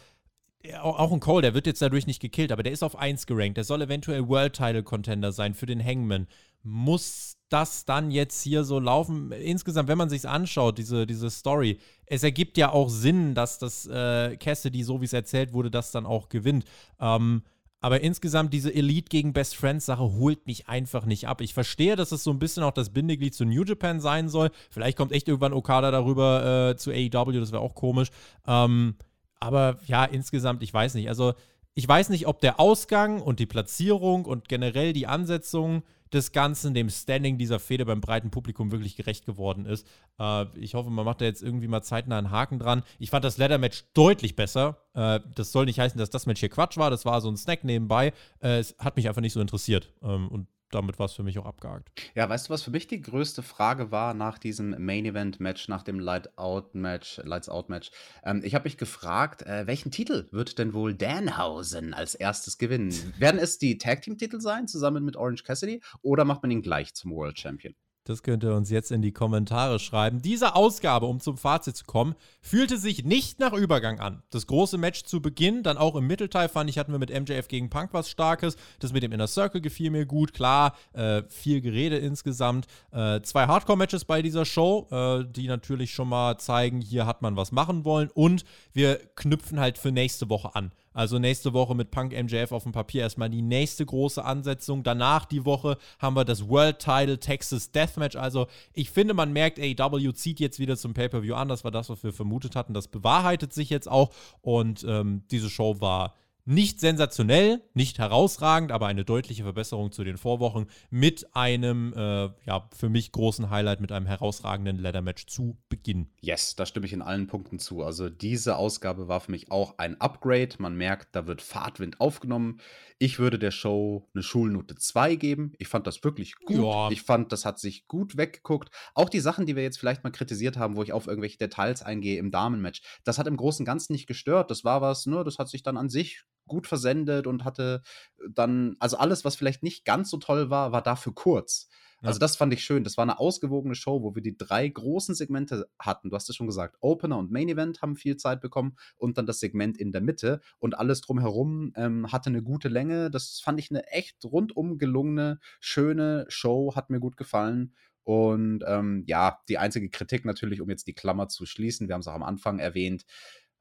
[0.64, 2.96] ja, auch, auch ein Cole, der wird jetzt dadurch nicht gekillt, aber der ist auf
[2.96, 3.58] 1 gerankt.
[3.58, 6.28] Der soll eventuell World Title Contender sein für den Hangman.
[6.64, 9.32] Muss das dann jetzt hier so laufen?
[9.32, 13.88] Insgesamt, wenn man sich's anschaut, diese, diese Story, es ergibt ja auch Sinn, dass das
[13.88, 16.66] äh, Cassidy, so wie es erzählt wurde, das dann auch gewinnt.
[17.00, 17.44] Ähm,
[17.80, 21.42] aber insgesamt diese Elite gegen Best Friends Sache holt mich einfach nicht ab.
[21.42, 24.50] Ich verstehe, dass es so ein bisschen auch das Bindeglied zu New Japan sein soll.
[24.70, 28.10] Vielleicht kommt echt irgendwann Okada darüber äh, zu AEW, das wäre auch komisch.
[28.48, 28.96] Ähm,
[29.40, 31.10] aber ja, insgesamt, ich weiß nicht.
[31.10, 31.34] Also,
[31.76, 35.84] ich weiß nicht, ob der Ausgang und die Platzierung und generell die Ansetzung
[36.14, 39.88] des Ganzen dem Standing dieser Fehde beim breiten Publikum wirklich gerecht geworden ist.
[40.20, 42.84] Äh, ich hoffe, man macht da jetzt irgendwie mal zeitnah einen Haken dran.
[43.00, 44.78] Ich fand das Ladder-Match deutlich besser.
[44.94, 46.90] Äh, das soll nicht heißen, dass das Match hier Quatsch war.
[46.90, 48.14] Das war so ein Snack nebenbei.
[48.42, 49.94] Äh, es hat mich einfach nicht so interessiert.
[50.02, 51.90] Ähm, und damit war es für mich auch abgehakt.
[52.16, 55.68] Ja, weißt du, was für mich die größte Frage war nach diesem Main Event Match,
[55.68, 57.92] nach dem Light Out Match, Lights Out Match?
[58.24, 62.92] Ähm, ich habe mich gefragt, äh, welchen Titel wird denn wohl Danhausen als erstes gewinnen?
[63.18, 66.62] Werden es die Tag Team Titel sein, zusammen mit Orange Cassidy, oder macht man ihn
[66.62, 67.74] gleich zum World Champion?
[68.08, 70.22] Das könnt ihr uns jetzt in die Kommentare schreiben.
[70.22, 74.24] Diese Ausgabe, um zum Fazit zu kommen, fühlte sich nicht nach Übergang an.
[74.30, 77.50] Das große Match zu Beginn, dann auch im Mittelteil, fand ich, hatten wir mit MJF
[77.50, 78.56] gegen Punk was Starkes.
[78.80, 80.34] Das mit dem Inner Circle gefiel mir gut.
[80.34, 82.68] Klar, äh, viel Gerede insgesamt.
[82.94, 87.36] Äh, zwei Hardcore-Matches bei dieser Show, äh, die natürlich schon mal zeigen, hier hat man
[87.36, 88.10] was machen wollen.
[88.14, 90.72] Und wir knüpfen halt für nächste Woche an.
[90.98, 94.82] Also nächste Woche mit Punk MJF auf dem Papier erstmal die nächste große Ansetzung.
[94.82, 98.16] Danach die Woche haben wir das World Title Texas Deathmatch.
[98.16, 101.50] Also ich finde, man merkt, AEW zieht jetzt wieder zum Pay-Per-View an.
[101.50, 102.74] Das war das, was wir vermutet hatten.
[102.74, 104.10] Das bewahrheitet sich jetzt auch.
[104.42, 106.16] Und ähm, diese Show war
[106.48, 112.70] nicht sensationell, nicht herausragend, aber eine deutliche Verbesserung zu den Vorwochen mit einem, äh, ja,
[112.74, 116.08] für mich großen Highlight, mit einem herausragenden Ladder-Match zu Beginn.
[116.22, 117.84] Yes, da stimme ich in allen Punkten zu.
[117.84, 120.56] Also diese Ausgabe war für mich auch ein Upgrade.
[120.60, 122.62] Man merkt, da wird Fahrtwind aufgenommen.
[122.98, 125.52] Ich würde der Show eine Schulnote 2 geben.
[125.60, 126.58] Ich fand das wirklich gut.
[126.58, 126.90] Ja.
[126.92, 128.70] Ich fand, das hat sich gut weggeguckt.
[128.96, 131.84] Auch die Sachen, die wir jetzt vielleicht mal kritisiert haben, wo ich auf irgendwelche Details
[131.84, 134.50] eingehe im Damenmatch, das hat im Großen und Ganzen nicht gestört.
[134.50, 137.82] Das war was, ne, das hat sich dann an sich gut versendet und hatte
[138.30, 141.70] dann, also alles, was vielleicht nicht ganz so toll war, war dafür kurz.
[142.02, 142.10] Ja.
[142.10, 142.84] Also das fand ich schön.
[142.84, 146.10] Das war eine ausgewogene Show, wo wir die drei großen Segmente hatten.
[146.10, 149.26] Du hast es schon gesagt, Opener und Main Event haben viel Zeit bekommen und dann
[149.26, 153.10] das Segment in der Mitte und alles drumherum ähm, hatte eine gute Länge.
[153.10, 157.74] Das fand ich eine echt rundum gelungene, schöne Show, hat mir gut gefallen.
[158.04, 162.02] Und ähm, ja, die einzige Kritik natürlich, um jetzt die Klammer zu schließen, wir haben
[162.02, 163.06] es auch am Anfang erwähnt,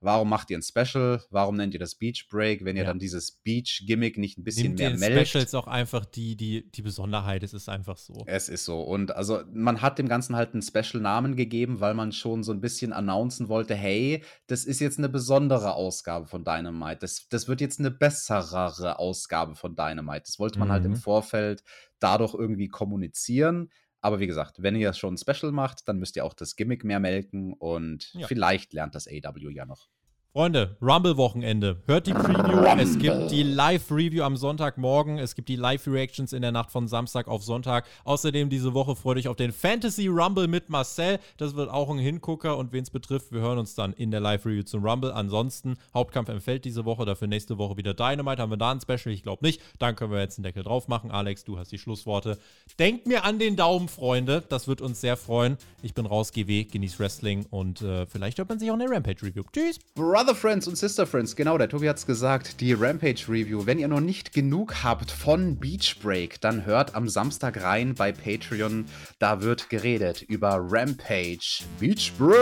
[0.01, 1.23] Warum macht ihr ein Special?
[1.31, 2.89] Warum nennt ihr das Beach Break, wenn ihr ja.
[2.89, 5.29] dann dieses Beach-Gimmick nicht ein bisschen Nimmt mehr den melkt?
[5.29, 8.25] Specials auch einfach die, die, die Besonderheit, es ist einfach so.
[8.27, 8.83] Es ist so.
[8.83, 12.61] Und also man hat dem Ganzen halt einen Special-Namen gegeben, weil man schon so ein
[12.61, 16.99] bisschen announcen wollte, hey, das ist jetzt eine besondere Ausgabe von Dynamite.
[17.01, 20.25] Das, das wird jetzt eine bessere Ausgabe von Dynamite.
[20.27, 20.73] Das wollte man mhm.
[20.73, 20.97] halt im mhm.
[20.97, 21.63] Vorfeld
[21.99, 23.71] dadurch irgendwie kommunizieren.
[24.01, 26.85] Aber wie gesagt, wenn ihr schon ein Special macht, dann müsst ihr auch das Gimmick
[26.85, 28.27] mehr melken und ja.
[28.27, 29.89] vielleicht lernt das AW ja noch.
[30.37, 31.79] Freunde, Rumble-Wochenende.
[31.87, 32.59] Hört die Preview.
[32.59, 32.83] Rumble.
[32.83, 35.19] Es gibt die Live-Review am Sonntagmorgen.
[35.19, 37.87] Es gibt die Live-Reactions in der Nacht von Samstag auf Sonntag.
[38.05, 41.21] Außerdem diese Woche freut euch auf den Fantasy Rumble mit Marcel.
[41.39, 42.59] Das wird auch ein Hingucker.
[42.59, 45.11] Und wen es betrifft, wir hören uns dann in der Live-Review zum Rumble.
[45.11, 47.07] Ansonsten, Hauptkampf empfällt diese Woche.
[47.07, 48.43] Dafür nächste Woche wieder Dynamite.
[48.43, 49.15] Haben wir da ein Special?
[49.15, 49.63] Ich glaube nicht.
[49.79, 51.11] Dann können wir jetzt einen Deckel drauf machen.
[51.11, 52.37] Alex, du hast die Schlussworte.
[52.79, 54.45] Denkt mir an den Daumen, Freunde.
[54.51, 55.57] Das wird uns sehr freuen.
[55.81, 58.91] Ich bin raus, GW, genieß Wrestling und äh, vielleicht hört man sich auch in der
[58.91, 59.45] Rampage-Review.
[59.51, 59.79] Tschüss.
[59.95, 63.65] Brother Brother Friends und Sister Friends, genau, der Tobi hat es gesagt, die Rampage Review.
[63.65, 68.11] Wenn ihr noch nicht genug habt von Beach Break, dann hört am Samstag rein bei
[68.11, 68.87] Patreon.
[69.21, 72.37] Da wird geredet über Rampage Beach Break.